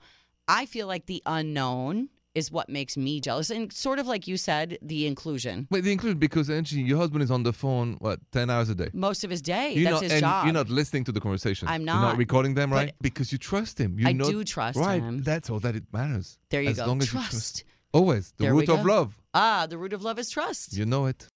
I 0.47 0.65
feel 0.67 0.85
like 0.87 1.07
the 1.07 1.21
unknown 1.25 2.09
is 2.35 2.51
what 2.51 2.69
makes 2.69 2.97
me 2.97 3.19
jealous. 3.19 3.49
And 3.49 3.71
sort 3.71 3.99
of 3.99 4.07
like 4.07 4.27
you 4.27 4.37
said, 4.37 4.77
the 4.81 5.07
inclusion. 5.07 5.67
Wait, 5.69 5.83
the 5.83 5.91
inclusion 5.91 6.17
because 6.17 6.49
Angi, 6.49 6.85
your 6.87 6.97
husband 6.97 7.23
is 7.23 7.31
on 7.31 7.43
the 7.43 7.53
phone 7.53 7.97
what 7.99 8.19
ten 8.31 8.49
hours 8.49 8.69
a 8.69 8.75
day. 8.75 8.89
Most 8.93 9.23
of 9.23 9.29
his 9.29 9.41
day. 9.41 9.73
You're 9.73 9.91
That's 9.91 9.93
not, 9.95 10.03
his 10.03 10.11
and 10.13 10.21
job. 10.21 10.45
You're 10.45 10.53
not 10.53 10.69
listening 10.69 11.03
to 11.05 11.11
the 11.11 11.19
conversation. 11.19 11.67
I'm 11.67 11.83
not. 11.83 11.93
You're 11.93 12.09
not 12.11 12.17
recording 12.17 12.53
them, 12.53 12.71
right? 12.71 12.93
because 13.01 13.31
you 13.31 13.37
trust 13.37 13.79
him. 13.79 13.99
You 13.99 14.07
I 14.07 14.13
know, 14.13 14.29
do 14.29 14.43
trust 14.43 14.77
him. 14.77 14.83
right? 14.83 15.01
him. 15.01 15.23
That's 15.23 15.49
all 15.49 15.59
that 15.59 15.75
it 15.75 15.83
matters. 15.91 16.37
There 16.49 16.61
you 16.61 16.69
as 16.69 16.77
go. 16.77 16.85
Long 16.85 17.01
as 17.01 17.07
trust. 17.07 17.25
you 17.33 17.39
trust. 17.39 17.63
Always 17.93 18.33
the 18.37 18.45
There 18.45 18.53
root 18.53 18.69
of 18.69 18.85
love. 18.85 19.19
Ah, 19.33 19.67
the 19.69 19.77
root 19.77 19.93
of 19.93 20.01
love 20.01 20.17
is 20.17 20.29
trust. 20.29 20.75
You 20.77 20.85
know 20.85 21.07
it. 21.07 21.27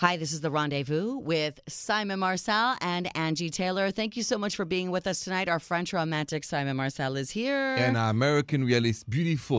Hi, 0.00 0.16
this 0.16 0.30
is 0.32 0.40
The 0.40 0.50
Rendezvous 0.52 1.16
with 1.16 1.58
Simon 1.66 2.20
Marcel 2.20 2.76
and 2.80 3.12
Angi 3.16 3.50
Taylor. 3.50 3.90
Thank 3.90 4.16
you 4.16 4.22
so 4.22 4.38
much 4.38 4.54
for 4.54 4.64
being 4.64 4.92
with 4.92 5.08
us 5.08 5.24
tonight. 5.24 5.48
Our 5.48 5.58
French 5.58 5.92
romantic 5.92 6.44
Simon 6.44 6.76
Marcel 6.76 7.16
is 7.16 7.32
here. 7.32 7.74
And 7.74 7.96
our 7.96 8.10
American 8.10 8.62
realist, 8.62 9.10
beautiful 9.10 9.58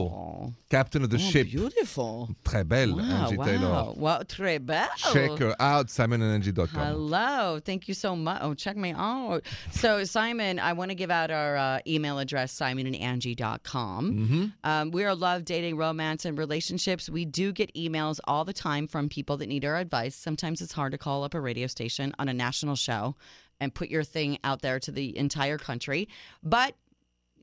Oh, 0.49 0.53
captain 0.69 1.03
of 1.03 1.09
the 1.09 1.17
oh, 1.17 1.19
ship. 1.19 1.47
beautiful. 1.49 2.29
Très 2.45 2.65
belle, 2.65 2.95
Wow, 2.95 3.01
Angi 3.27 3.35
wow. 3.37 3.45
Taylor. 3.45 3.93
Wow, 3.97 4.19
très 4.21 4.65
belle. 4.65 4.87
Check 5.11 5.37
her 5.39 5.53
out, 5.59 5.87
simonandangi.com. 5.87 6.67
Hello. 6.69 7.59
Thank 7.59 7.89
you 7.89 7.93
so 7.93 8.15
much. 8.15 8.39
Oh, 8.41 8.53
check 8.53 8.77
me 8.77 8.93
out. 8.95 9.41
So, 9.71 10.05
Simon, 10.05 10.57
I 10.57 10.71
want 10.71 10.89
to 10.91 10.95
give 10.95 11.11
out 11.11 11.31
our 11.31 11.57
uh, 11.57 11.79
email 11.85 12.17
address, 12.17 12.57
simonandangi.com. 12.57 14.13
Mm-hmm. 14.13 14.45
Um, 14.63 14.91
we 14.91 15.03
are 15.03 15.13
love, 15.15 15.43
dating, 15.43 15.75
romance, 15.75 16.23
and 16.23 16.37
relationships. 16.37 17.09
We 17.09 17.25
do 17.25 17.51
get 17.51 17.73
emails 17.75 18.21
all 18.23 18.45
the 18.45 18.53
time 18.53 18.87
from 18.87 19.09
people 19.09 19.35
that 19.35 19.49
need 19.49 19.65
our 19.65 19.75
advice. 19.75 20.15
Sometimes 20.29 20.61
it's 20.61 20.73
hard 20.73 20.91
to 20.91 20.99
call 20.99 21.23
up 21.23 21.33
a 21.33 21.41
radio 21.41 21.65
station 21.65 22.13
on 22.19 22.29
a 22.29 22.33
national 22.35 22.75
show 22.75 23.15
and 23.59 23.73
put 23.73 23.89
your 23.89 24.03
thing 24.03 24.37
out 24.43 24.61
there 24.61 24.79
to 24.79 24.91
the 24.91 25.17
entire 25.17 25.57
country. 25.57 26.07
But 26.43 26.75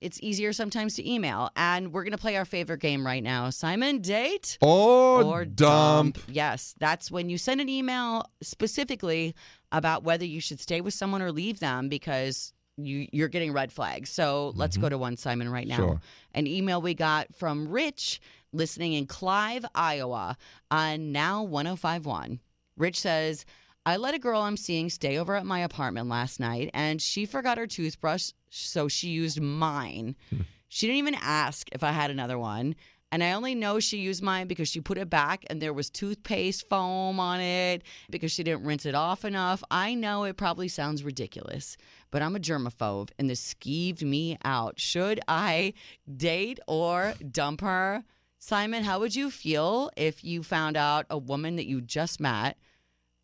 it's 0.01 0.21
easier 0.23 0.53
sometimes 0.53 0.95
to 0.95 1.11
email. 1.11 1.51
And 1.57 1.93
we're 1.93 2.05
going 2.05 2.13
to 2.13 2.17
play 2.19 2.37
our 2.37 2.45
favorite 2.45 2.79
game 2.79 3.05
right 3.05 3.25
now 3.25 3.51
Simon, 3.51 4.03
date 4.03 4.57
Or, 4.61 5.45
dump. 5.45 6.19
Yes, 6.29 6.77
that's 6.79 7.11
when 7.11 7.29
you 7.29 7.39
send 7.39 7.61
an 7.61 7.69
email 7.69 8.31
specifically 8.41 9.35
about 9.73 10.05
whether 10.05 10.25
you 10.25 10.41
should 10.41 10.61
stay 10.61 10.81
with 10.81 10.95
someone 10.95 11.23
or 11.23 11.33
leave 11.33 11.59
them 11.59 11.89
because 11.89 12.53
you 12.77 13.09
you're 13.11 13.27
getting 13.27 13.53
red 13.53 13.73
flags. 13.73 14.11
So 14.11 14.53
let's 14.55 14.77
mm-hmm. 14.77 14.83
go 14.83 14.89
to 14.91 14.99
one 14.99 15.17
Simon 15.17 15.49
right 15.49 15.67
now. 15.67 15.77
Sure. 15.77 16.01
An 16.35 16.47
email 16.47 16.81
we 16.81 16.95
got 16.95 17.35
from 17.35 17.67
Rich 17.67 18.21
listening 18.53 18.93
in 18.93 19.07
Clive, 19.07 19.65
Iowa 19.75 20.37
on 20.71 21.11
Now 21.11 21.43
1051. 21.43 22.39
Rich 22.77 23.01
says, 23.01 23.45
I 23.87 23.97
let 23.97 24.15
a 24.15 24.19
girl 24.19 24.43
I'm 24.43 24.57
seeing 24.57 24.91
stay 24.91 25.17
over 25.17 25.37
at 25.37 25.47
my 25.47 25.61
apartment 25.61 26.09
last 26.09 26.41
night 26.41 26.71
and 26.75 27.01
she 27.01 27.25
forgot 27.25 27.59
her 27.59 27.67
toothbrush, 27.67 28.33
so 28.51 28.89
she 28.89 29.09
used 29.09 29.41
mine. 29.41 30.17
Hmm. 30.31 30.41
She 30.69 30.87
didn't 30.87 30.99
even 30.99 31.17
ask 31.21 31.69
if 31.73 31.85
I 31.85 31.93
had 31.93 32.11
another 32.11 32.39
one. 32.39 32.75
And 33.13 33.23
I 33.23 33.33
only 33.33 33.55
know 33.55 33.79
she 33.79 33.99
used 33.99 34.23
mine 34.23 34.49
because 34.49 34.69
she 34.69 34.81
put 34.81 34.99
it 34.99 35.09
back 35.09 35.45
and 35.49 35.63
there 35.63 35.73
was 35.73 35.89
toothpaste 35.89 36.69
foam 36.69 37.21
on 37.21 37.41
it 37.41 37.85
because 38.11 38.33
she 38.33 38.43
didn't 38.43 38.65
rinse 38.65 38.85
it 38.85 38.97
off 38.97 39.25
enough. 39.25 39.63
I 39.71 39.95
know 39.95 40.25
it 40.25 40.37
probably 40.37 40.67
sounds 40.67 41.05
ridiculous, 41.05 41.77
but 42.11 42.21
I'm 42.21 42.35
a 42.35 42.41
germaphobe 42.41 43.11
and 43.19 43.31
this 43.31 43.55
skeeved 43.55 44.03
me 44.03 44.37
out. 44.45 44.81
Should 44.81 45.21
I 45.29 45.75
date 46.17 46.59
or 46.67 47.15
dump 47.31 47.61
her? 47.61 48.03
Simon, 48.41 48.83
how 48.83 48.99
would 48.99 49.15
you 49.15 49.31
feel 49.31 49.91
if 49.97 50.25
you 50.25 50.43
found 50.43 50.77
out 50.77 51.07
a 51.09 51.17
woman 51.17 51.57
that 51.57 51.67
you 51.67 51.81
just 51.81 52.19
met 52.21 52.59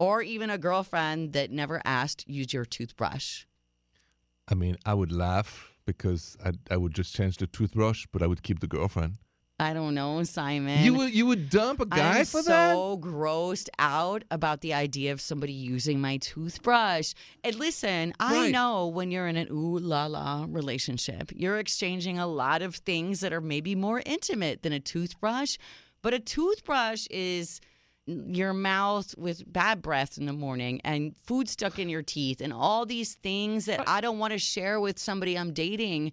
or 0.03 0.21
even 0.21 0.51
a 0.51 0.59
girlfriend 0.59 1.33
that 1.33 1.53
never 1.53 1.81
asked 1.85 2.29
use 2.29 2.53
your 2.53 2.65
toothbrush? 2.65 3.45
I 4.49 4.55
mean, 4.55 4.77
I 4.85 4.95
would 4.95 5.12
laugh 5.12 5.71
because 5.87 6.37
I, 6.45 6.51
I 6.69 6.77
would 6.77 6.93
just 6.93 7.15
change 7.15 7.37
the 7.37 7.47
toothbrush, 7.47 8.07
but 8.12 8.21
I 8.21 8.27
would 8.27 8.43
keep 8.43 8.59
the 8.59 8.67
girlfriend. 8.67 9.19
I 9.61 9.75
don't 9.75 9.95
know, 9.95 10.25
Simon. 10.25 10.83
you 10.83 10.95
would 10.95 11.15
you 11.15 11.27
would 11.27 11.49
dump 11.49 11.81
a 11.81 11.87
guy 11.87 12.19
I'm 12.19 12.25
for 12.25 12.43
that? 12.43 12.73
so 12.73 12.99
grossed 13.01 13.69
out 13.79 14.25
about 14.33 14.61
the 14.61 14.75
idea 14.75 15.12
of 15.12 15.21
somebody 15.21 15.53
using 15.53 16.01
my 16.01 16.17
toothbrush. 16.17 17.15
And 17.45 17.55
listen, 17.55 18.12
I 18.19 18.51
know 18.51 18.88
when 18.88 19.12
you're 19.12 19.29
in 19.29 19.37
an 19.37 19.47
ooh 19.53 19.79
la 19.79 20.07
la 20.07 20.47
relationship, 20.49 21.31
you're 21.37 21.61
exchanging 21.61 22.19
a 22.19 22.27
lot 22.27 22.61
of 22.62 22.75
things 22.75 23.21
that 23.21 23.33
are 23.33 23.41
maybe 23.41 23.77
more 23.77 24.03
intimate 24.05 24.65
than 24.65 24.73
a 24.73 24.81
toothbrush. 24.81 25.59
But 26.03 26.12
a 26.12 26.19
toothbrush 26.19 27.07
is 27.09 27.61
your 28.07 28.53
mouth 28.53 29.15
with 29.17 29.51
bad 29.51 29.81
breath 29.81 30.19
in 30.19 30.27
the 30.27 30.33
morning 30.33 30.81
and 30.85 31.17
food 31.25 31.49
stuck 31.49 31.79
in 31.79 31.88
your 31.88 32.03
teeth 32.03 32.41
and 32.41 32.53
all 32.53 32.85
these 32.85 33.15
things 33.15 33.67
that 33.67 33.88
I 33.88 34.01
don't 34.01 34.19
want 34.19 34.33
to 34.33 34.38
share 34.38 34.81
with 34.81 34.99
somebody 34.99 35.38
I'm 35.38 35.53
dating. 35.53 36.12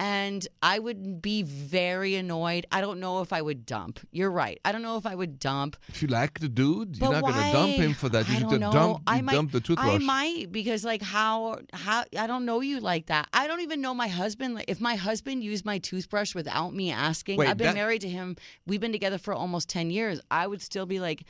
And 0.00 0.46
I 0.62 0.78
would 0.78 1.20
be 1.20 1.42
very 1.42 2.14
annoyed. 2.14 2.66
I 2.70 2.80
don't 2.80 3.00
know 3.00 3.20
if 3.20 3.32
I 3.32 3.42
would 3.42 3.66
dump. 3.66 3.98
You're 4.12 4.30
right. 4.30 4.60
I 4.64 4.70
don't 4.70 4.82
know 4.82 4.96
if 4.96 5.04
I 5.06 5.14
would 5.16 5.40
dump. 5.40 5.76
If 5.88 6.02
you 6.02 6.08
like 6.08 6.38
the 6.38 6.48
dude, 6.48 6.96
you're 6.96 7.10
But 7.10 7.20
not 7.20 7.32
gonna 7.32 7.52
dump 7.52 7.72
him 7.72 7.94
for 7.94 8.08
that. 8.10 8.28
You 8.28 8.36
I 8.36 8.40
don't 8.40 8.60
know. 8.60 8.70
dump, 8.72 9.02
I 9.08 9.20
might- 9.22 9.32
dump 9.34 9.50
the 9.50 9.60
toothbrush. 9.60 9.88
I 9.94 9.98
might 9.98 10.52
because 10.52 10.84
like 10.84 11.02
how 11.02 11.58
how 11.72 12.04
I 12.16 12.28
don't 12.28 12.44
know 12.44 12.60
you 12.60 12.78
like 12.78 13.06
that. 13.06 13.28
I 13.32 13.48
don't 13.48 13.60
even 13.60 13.80
know 13.80 13.92
my 13.92 14.06
husband. 14.08 14.54
Like, 14.54 14.66
If 14.68 14.80
my 14.80 14.94
husband 14.94 15.42
used 15.42 15.64
my 15.64 15.78
toothbrush 15.78 16.32
without 16.34 16.72
me 16.74 16.92
asking, 16.92 17.36
Wait, 17.38 17.48
I've 17.48 17.56
been 17.56 17.66
that- 17.68 17.74
married 17.74 18.02
to 18.02 18.08
him. 18.08 18.36
We've 18.66 18.80
been 18.80 18.92
together 18.92 19.18
for 19.18 19.34
almost 19.34 19.68
ten 19.68 19.90
years. 19.90 20.20
I 20.30 20.46
would 20.46 20.62
still 20.62 20.86
be 20.86 21.00
like, 21.00 21.24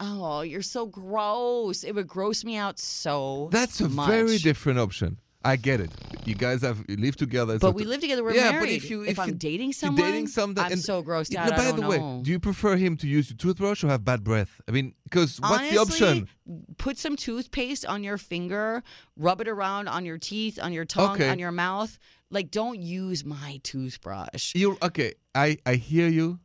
oh, 0.00 0.40
you're 0.40 0.62
so 0.62 0.86
gross. 0.86 1.84
It 1.84 1.94
would 1.94 2.08
gross 2.08 2.42
me 2.42 2.56
out 2.56 2.78
so. 2.80 3.50
That's 3.52 3.80
a 3.80 3.88
much. 3.88 4.08
very 4.08 4.38
different 4.38 4.78
option. 4.80 5.18
I 5.42 5.56
get 5.56 5.80
it. 5.80 5.90
You 6.26 6.34
guys 6.34 6.60
have 6.62 6.84
you 6.86 6.96
live 6.96 7.16
together. 7.16 7.58
But 7.58 7.74
we 7.74 7.84
live 7.84 8.00
together. 8.00 8.22
We're 8.22 8.34
yeah, 8.34 8.50
married. 8.52 8.60
but 8.60 8.70
if 8.70 8.90
you 8.90 9.02
if, 9.04 9.18
I'm 9.18 9.30
you, 9.30 9.34
dating 9.34 9.70
if 9.70 9.76
someone, 9.76 10.04
dating 10.04 10.26
something, 10.26 10.62
I'm 10.62 10.76
so 10.76 11.02
grossed 11.02 11.34
out. 11.34 11.50
By 11.50 11.56
I 11.56 11.70
don't 11.70 11.80
the 11.80 11.88
way, 11.88 11.98
know. 11.98 12.20
do 12.22 12.30
you 12.30 12.38
prefer 12.38 12.76
him 12.76 12.96
to 12.98 13.08
use 13.08 13.30
your 13.30 13.38
toothbrush 13.38 13.82
or 13.82 13.88
have 13.88 14.04
bad 14.04 14.22
breath? 14.22 14.60
I 14.68 14.72
mean, 14.72 14.94
because 15.04 15.40
what's 15.40 15.70
the 15.70 15.78
option? 15.78 16.28
Put 16.76 16.98
some 16.98 17.16
toothpaste 17.16 17.86
on 17.86 18.04
your 18.04 18.18
finger, 18.18 18.82
rub 19.16 19.40
it 19.40 19.48
around 19.48 19.88
on 19.88 20.04
your 20.04 20.18
teeth, 20.18 20.58
on 20.62 20.72
your 20.72 20.84
tongue, 20.84 21.14
Okay. 21.14 21.28
on 21.30 21.38
your 21.38 21.52
mouth. 21.52 21.98
Like, 22.30 22.50
don't 22.50 22.80
use 22.80 23.24
my 23.24 23.60
toothbrush. 23.62 24.54
You 24.54 24.76
okay? 24.82 25.14
I 25.34 25.56
I 25.64 25.76
hear 25.76 26.08
you, 26.08 26.38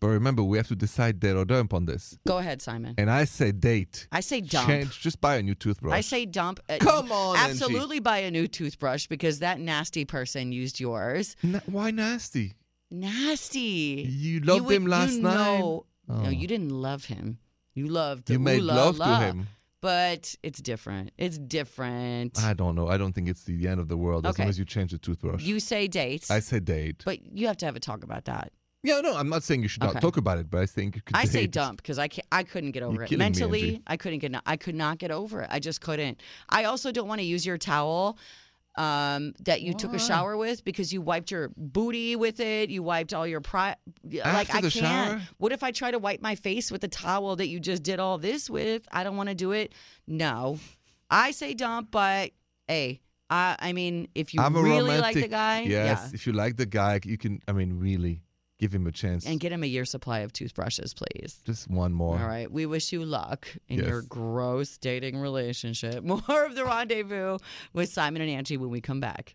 But 0.00 0.08
remember, 0.08 0.42
we 0.42 0.56
have 0.56 0.68
to 0.68 0.74
decide 0.76 1.20
date 1.20 1.36
or 1.36 1.44
dump 1.44 1.74
on 1.74 1.84
this. 1.84 2.18
Go 2.26 2.38
ahead, 2.38 2.62
Simon. 2.62 2.94
And 2.96 3.10
I 3.10 3.24
say 3.24 3.52
date. 3.52 4.08
I 4.10 4.20
say 4.20 4.40
dump. 4.40 4.66
Change. 4.68 4.98
Just 4.98 5.20
buy 5.20 5.36
a 5.36 5.42
new 5.42 5.54
toothbrush. 5.54 5.92
I 5.94 6.00
say 6.00 6.24
dump. 6.24 6.58
Uh, 6.70 6.78
Come 6.80 7.12
on, 7.12 7.36
Angi. 7.36 7.50
Absolutely 7.50 8.00
buy 8.00 8.18
a 8.18 8.30
new 8.30 8.48
toothbrush 8.48 9.06
because 9.08 9.40
that 9.40 9.60
nasty 9.60 10.06
person 10.06 10.52
used 10.52 10.80
yours. 10.80 11.36
Na- 11.42 11.60
why 11.66 11.90
nasty? 11.90 12.54
Nasty. 12.90 14.06
You 14.08 14.40
loved 14.40 14.66
would- 14.66 14.74
him 14.76 14.86
last 14.86 15.12
you 15.14 15.22
night. 15.22 15.34
know- 15.58 15.86
Oh. 16.08 16.22
No, 16.22 16.28
you 16.30 16.48
didn't 16.48 16.70
love 16.70 17.04
him. 17.04 17.38
You 17.74 17.86
loved 17.86 18.30
You 18.30 18.40
made 18.40 18.62
la 18.62 18.74
love 18.74 18.98
la. 18.98 19.18
to 19.20 19.24
him. 19.26 19.46
But 19.80 20.34
it's 20.42 20.60
different. 20.60 21.12
It's 21.16 21.38
different. 21.38 22.36
I 22.42 22.52
don't 22.52 22.74
know. 22.74 22.88
I 22.88 22.96
don't 22.96 23.12
think 23.12 23.28
it's 23.28 23.44
the 23.44 23.68
end 23.68 23.78
of 23.80 23.86
the 23.86 23.96
world 23.96 24.26
as 24.26 24.36
long 24.36 24.48
as 24.48 24.58
you 24.58 24.64
change 24.64 24.90
the 24.90 24.98
toothbrush. 24.98 25.42
you 25.42 25.60
say 25.60 25.86
date. 25.86 26.26
I 26.30 26.40
say 26.40 26.58
date. 26.58 27.02
but 27.04 27.20
you 27.32 27.46
have 27.46 27.56
to 27.58 27.66
have 27.66 27.76
a 27.76 27.80
talk 27.80 28.02
about 28.02 28.24
that. 28.24 28.52
Yeah, 28.82 29.00
no, 29.00 29.16
I'm 29.16 29.28
not 29.28 29.42
saying 29.42 29.62
you 29.62 29.68
should 29.68 29.82
not 29.82 29.90
Okay. 29.90 30.00
talk 30.00 30.16
about 30.16 30.38
it, 30.38 30.50
but 30.50 30.60
I 30.60 30.66
think 30.66 30.96
you 30.96 31.02
could. 31.02 31.16
I 31.16 31.24
say 31.36 31.46
dump 31.46 31.78
because 31.78 31.98
I 31.98 32.08
can't, 32.08 32.26
I 32.32 32.42
couldn't 32.42 32.70
get 32.72 32.82
over 32.82 33.02
it 33.02 33.08
killing 33.08 33.18
me, 33.18 33.24
mentally. 33.24 33.82
I 33.86 33.96
couldn't 33.96 34.20
get 34.20 34.34
I 34.46 34.56
could 34.56 34.74
not 34.74 34.98
get 34.98 35.10
over 35.10 35.42
it. 35.42 35.48
I 35.50 35.58
just 35.58 35.80
couldn't. 35.80 36.20
I 36.48 36.64
also 36.64 36.90
don't 36.92 37.08
want 37.08 37.20
to 37.20 37.26
use 37.26 37.44
your 37.44 37.58
towel 37.58 38.18
um, 38.76 39.34
that 39.40 39.62
you 39.62 39.74
took 39.74 39.92
a 39.92 39.98
shower 39.98 40.36
with 40.36 40.64
because 40.64 40.92
you 40.92 41.02
wiped 41.02 41.30
your 41.30 41.50
booty 41.56 42.16
with 42.16 42.40
it. 42.40 42.70
You 42.70 42.82
wiped 42.82 43.12
all 43.12 43.26
your 43.26 43.40
pri 43.40 43.74
like 44.04 44.48
After 44.54 44.56
I 44.56 44.60
can't. 44.60 44.72
shower? 44.72 45.20
What 45.38 45.52
if 45.52 45.62
I 45.62 45.72
try 45.72 45.90
to 45.90 45.98
wipe 45.98 46.22
my 46.22 46.34
face 46.36 46.70
with 46.70 46.80
the 46.80 46.88
towel 46.88 47.36
that 47.36 47.48
you 47.48 47.60
just 47.60 47.82
did 47.82 47.98
all 48.00 48.16
this 48.16 48.48
with? 48.48 48.86
I 48.92 49.04
don't 49.04 49.16
want 49.16 49.28
to 49.28 49.34
do 49.34 49.52
it. 49.52 49.72
No, 50.06 50.58
I 51.10 51.32
say 51.32 51.54
dump, 51.54 51.90
but 51.90 52.30
hey. 52.68 53.00
I, 53.32 53.54
I 53.60 53.72
mean, 53.72 54.08
if 54.16 54.34
you 54.34 54.40
I'm 54.42 54.56
really 54.56 54.98
like 54.98 55.14
the 55.14 55.28
guy, 55.28 55.60
Yes, 55.60 56.00
yeah, 56.02 56.10
if 56.14 56.26
you 56.26 56.32
like 56.32 56.56
the 56.56 56.66
guy, 56.66 56.98
you 57.04 57.16
can. 57.16 57.40
I 57.46 57.52
mean, 57.52 57.78
really, 57.78 58.22
give 58.60 58.72
him 58.74 58.86
a 58.86 58.92
chance. 58.92 59.26
and 59.26 59.40
get 59.40 59.50
him 59.50 59.64
a 59.64 59.66
year 59.66 59.84
supply 59.84 60.20
of 60.20 60.32
toothbrushes, 60.32 60.94
please. 60.94 61.40
just 61.44 61.68
one 61.68 61.92
more. 61.92 62.18
All 62.18 62.26
right. 62.26 62.50
We 62.50 62.66
wish 62.66 62.92
you 62.92 63.04
luck 63.04 63.48
in 63.68 63.80
your 63.80 64.02
gross 64.02 64.78
dating 64.78 65.16
relationship. 65.16 66.04
More 66.10 66.44
of 66.44 66.54
the 66.54 66.64
rendezvous 66.64 67.38
with 67.72 67.90
Simon 67.90 68.22
and 68.22 68.46
Angi 68.46 68.58
when 68.58 68.70
we 68.70 68.80
come 68.80 69.00
back. 69.00 69.34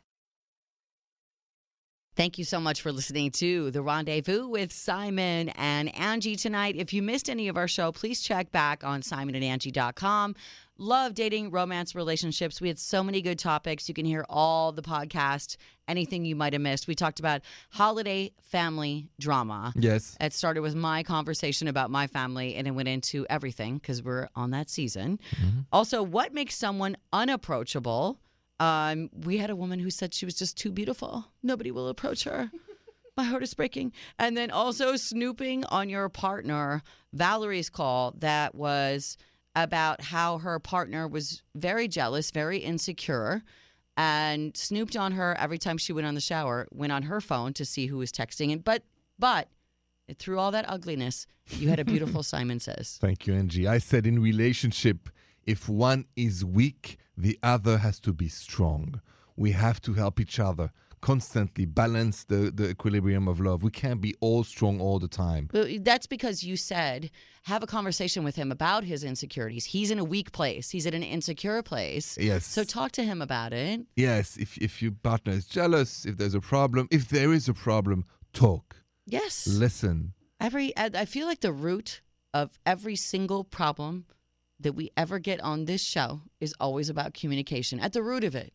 Thank 2.15 2.37
you 2.37 2.45
so 2.45 2.61
much 2.61 2.81
for 2.81 2.93
listening 2.93 3.31
to 3.31 3.71
The 3.71 3.81
Rendezvous 3.81 4.47
with 4.47 4.71
Simon 4.71 5.49
and 5.49 5.93
Angi 5.93 6.39
tonight. 6.39 6.77
If 6.77 6.93
you 6.93 7.01
missed 7.01 7.29
any 7.29 7.49
of 7.49 7.57
our 7.57 7.67
show, 7.67 7.91
please 7.91 8.21
check 8.21 8.53
back 8.53 8.85
on 8.85 9.01
simonandangi.com. 9.01 10.35
Love 10.77 11.13
dating, 11.13 11.51
romance, 11.51 11.95
relationships. 11.95 12.59
We 12.59 12.67
had 12.67 12.77
so 12.77 13.01
many 13.01 13.21
good 13.21 13.39
topics. 13.39 13.87
You 13.87 13.95
can 13.95 14.03
hear 14.05 14.25
all 14.29 14.73
the 14.73 14.81
podcast, 14.81 15.55
anything 15.87 16.25
you 16.25 16.35
might 16.35 16.51
have 16.51 16.61
missed. 16.61 16.85
We 16.85 16.95
talked 16.95 17.19
about 17.19 17.41
holiday 17.69 18.33
family 18.41 19.07
drama. 19.17 19.71
Yes. 19.77 20.17
It 20.19 20.33
started 20.33 20.61
with 20.61 20.75
my 20.75 21.01
conversation 21.03 21.69
about 21.69 21.91
my 21.91 22.07
family 22.07 22.55
and 22.55 22.67
it 22.67 22.71
went 22.71 22.89
into 22.89 23.25
everything 23.29 23.77
because 23.77 24.03
we're 24.03 24.27
on 24.35 24.51
that 24.51 24.69
season. 24.69 25.19
Also, 25.71 26.03
what 26.03 26.33
makes 26.33 26.55
someone 26.55 26.97
unapproachable? 27.13 28.19
Um, 28.59 29.09
we 29.13 29.37
had 29.37 29.49
a 29.49 29.55
woman 29.55 29.79
who 29.79 29.89
said 29.89 30.13
she 30.13 30.25
was 30.25 30.35
just 30.35 30.57
too 30.57 30.71
beautiful. 30.71 31.25
Nobody 31.41 31.71
will 31.71 31.87
approach 31.87 32.25
her. 32.25 32.51
My 33.17 33.23
heart 33.23 33.43
is 33.43 33.53
breaking. 33.53 33.93
And 34.19 34.35
then 34.35 34.51
also 34.51 34.97
snooping 34.97 35.63
on 35.65 35.87
your 35.87 36.09
partner. 36.09 36.83
Valerie's 37.13 37.69
call 37.69 38.13
that 38.19 38.55
was 38.55 39.17
about 39.55 40.01
how 40.01 40.37
her 40.39 40.59
partner 40.59 41.07
was 41.07 41.41
very 41.55 41.87
jealous, 41.87 42.31
very 42.31 42.57
insecure, 42.57 43.41
and 43.97 44.55
snooped 44.57 44.95
on 44.97 45.13
her 45.13 45.35
every 45.39 45.57
time 45.57 45.77
she 45.77 45.93
went 45.93 46.05
on 46.05 46.15
the 46.15 46.21
shower, 46.21 46.67
went 46.71 46.91
on 46.91 47.03
her 47.03 47.21
phone 47.21 47.53
to 47.53 47.65
see 47.65 47.87
who 47.87 47.97
was 47.97 48.11
texting. 48.11 48.51
And 48.51 48.63
but 48.63 48.83
but 49.17 49.49
through 50.19 50.39
all 50.39 50.51
that 50.51 50.65
ugliness, 50.67 51.25
you 51.49 51.69
had 51.69 51.79
a 51.79 51.85
beautiful 51.85 52.21
Simon 52.33 52.59
says. 52.59 52.97
Thank 53.01 53.25
you, 53.25 53.33
Angi. 53.33 53.67
I 53.67 53.77
said 53.77 54.05
in 54.05 54.21
relationship, 54.21 55.09
if 55.43 55.69
one 55.69 56.05
is 56.15 56.43
weak, 56.43 56.97
the 57.17 57.39
other 57.41 57.77
has 57.77 57.99
to 58.01 58.13
be 58.13 58.27
strong. 58.27 59.01
We 59.37 59.51
have 59.51 59.81
to 59.81 59.93
help 59.93 60.19
each 60.19 60.39
other 60.39 60.71
constantly 61.05 61.65
balance 61.65 62.23
the, 62.23 62.51
the 62.59 62.67
equilibrium 62.67 63.27
of 63.27 63.39
love. 63.39 63.61
We 63.61 63.69
can't 63.69 64.01
be 64.01 64.15
all 64.21 64.43
strong 64.43 64.81
all 64.81 64.97
the 64.97 65.07
time. 65.07 65.47
But 65.51 65.85
that's 65.85 66.07
because 66.07 66.43
you 66.43 66.57
said 66.57 67.11
have 67.43 67.61
a 67.61 67.67
conversation 67.67 68.23
with 68.23 68.35
him 68.35 68.51
about 68.51 68.83
his 68.83 69.03
insecurities. 69.03 69.65
He's 69.65 69.91
in 69.91 69.99
a 69.99 70.03
weak 70.03 70.31
place. 70.31 70.71
He's 70.71 70.87
at 70.87 70.95
an 70.95 71.03
insecure 71.03 71.61
place. 71.61 72.17
Yes. 72.19 72.43
So 72.47 72.63
talk 72.63 72.91
to 72.93 73.03
him 73.03 73.21
about 73.21 73.53
it. 73.53 73.81
yes, 73.95 74.35
if 74.37 74.57
if 74.57 74.81
your 74.81 74.93
partner 75.03 75.33
is 75.33 75.45
jealous, 75.45 76.05
if 76.07 76.17
there's 76.17 76.33
a 76.33 76.41
problem, 76.41 76.87
if 76.89 77.09
there 77.09 77.31
is 77.33 77.47
a 77.47 77.53
problem, 77.53 78.03
talk. 78.33 78.75
Yes. 79.05 79.45
Listen. 79.45 80.13
Every 80.39 80.75
I 80.75 80.89
I 81.03 81.05
feel 81.05 81.27
like 81.27 81.41
the 81.41 81.53
root 81.69 82.01
of 82.33 82.47
every 82.65 82.95
single 82.95 83.43
problem 83.43 84.05
that 84.59 84.73
we 84.73 84.89
ever 84.97 85.19
get 85.19 85.39
on 85.41 85.65
this 85.65 85.83
show 85.83 86.21
is 86.39 86.51
always 86.59 86.89
about 86.89 87.13
communication. 87.13 87.79
At 87.79 87.93
the 87.93 88.01
root 88.01 88.23
of 88.23 88.33
it. 88.33 88.53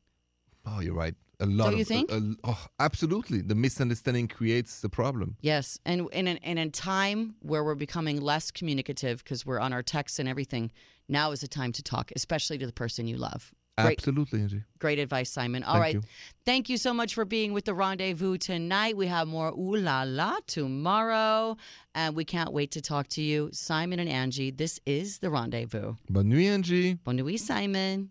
Oh, 0.67 0.81
you're 0.81 0.95
right. 0.95 1.15
A 1.43 1.47
lot 1.47 1.65
Don't 1.65 1.73
of 1.75 1.79
you 1.79 1.85
think? 1.87 2.11
a- 2.13 2.17
a- 2.17 2.37
oh, 2.45 2.67
absolutely. 2.81 3.41
The 3.41 3.55
misunderstanding 3.55 4.29
creates 4.29 4.81
the 4.81 4.91
problem. 4.91 5.37
Yes, 5.41 5.79
and 5.87 6.07
in 6.13 6.27
an, 6.29 6.37
in 6.39 6.59
a 6.59 6.69
time 6.69 7.35
where 7.41 7.65
we're 7.65 7.75
becoming 7.75 8.21
less 8.21 8.51
communicative 8.51 9.25
because 9.25 9.47
we're 9.47 9.59
on 9.61 9.73
our 9.73 9.83
texts 9.83 10.19
and 10.19 10.29
everything, 10.29 10.71
now 11.09 11.31
is 11.33 11.41
the 11.41 11.49
time 11.49 11.73
to 11.73 11.83
talk, 11.83 12.13
especially 12.15 12.59
to 12.59 12.67
the 12.67 12.73
person 12.75 13.07
you 13.07 13.17
love. 13.17 13.53
Great, 13.79 13.99
Absolutely, 13.99 14.41
Angi. 14.41 14.63
great 14.79 14.99
advice, 14.99 15.31
Simon. 15.31 15.63
All 15.63 15.73
Thank 15.75 15.83
right, 15.83 15.95
you. 15.95 16.03
thank 16.45 16.69
you 16.69 16.77
so 16.77 16.93
much 16.93 17.15
for 17.15 17.25
being 17.25 17.55
with 17.55 17.65
the 17.65 17.73
rendezvous 17.73 18.37
tonight. 18.37 18.95
We 18.95 19.07
have 19.07 19.27
more 19.27 19.49
ooh 19.53 19.77
la 19.77 20.03
la 20.07 20.37
tomorrow, 20.47 21.57
and 21.95 22.15
we 22.15 22.27
can't 22.27 22.53
wait 22.53 22.73
to 22.73 22.83
talk 22.83 23.09
to 23.09 23.23
you, 23.23 23.49
Simon 23.53 23.99
and 23.99 24.11
Angi. 24.11 24.55
This 24.55 24.79
is 24.85 25.19
the 25.21 25.31
rendezvous. 25.31 25.95
Bonne 26.11 26.29
nuit, 26.29 26.51
Angi. 26.63 26.99
Bonne 27.05 27.17
nuit, 27.17 27.41
Simon. 27.41 28.11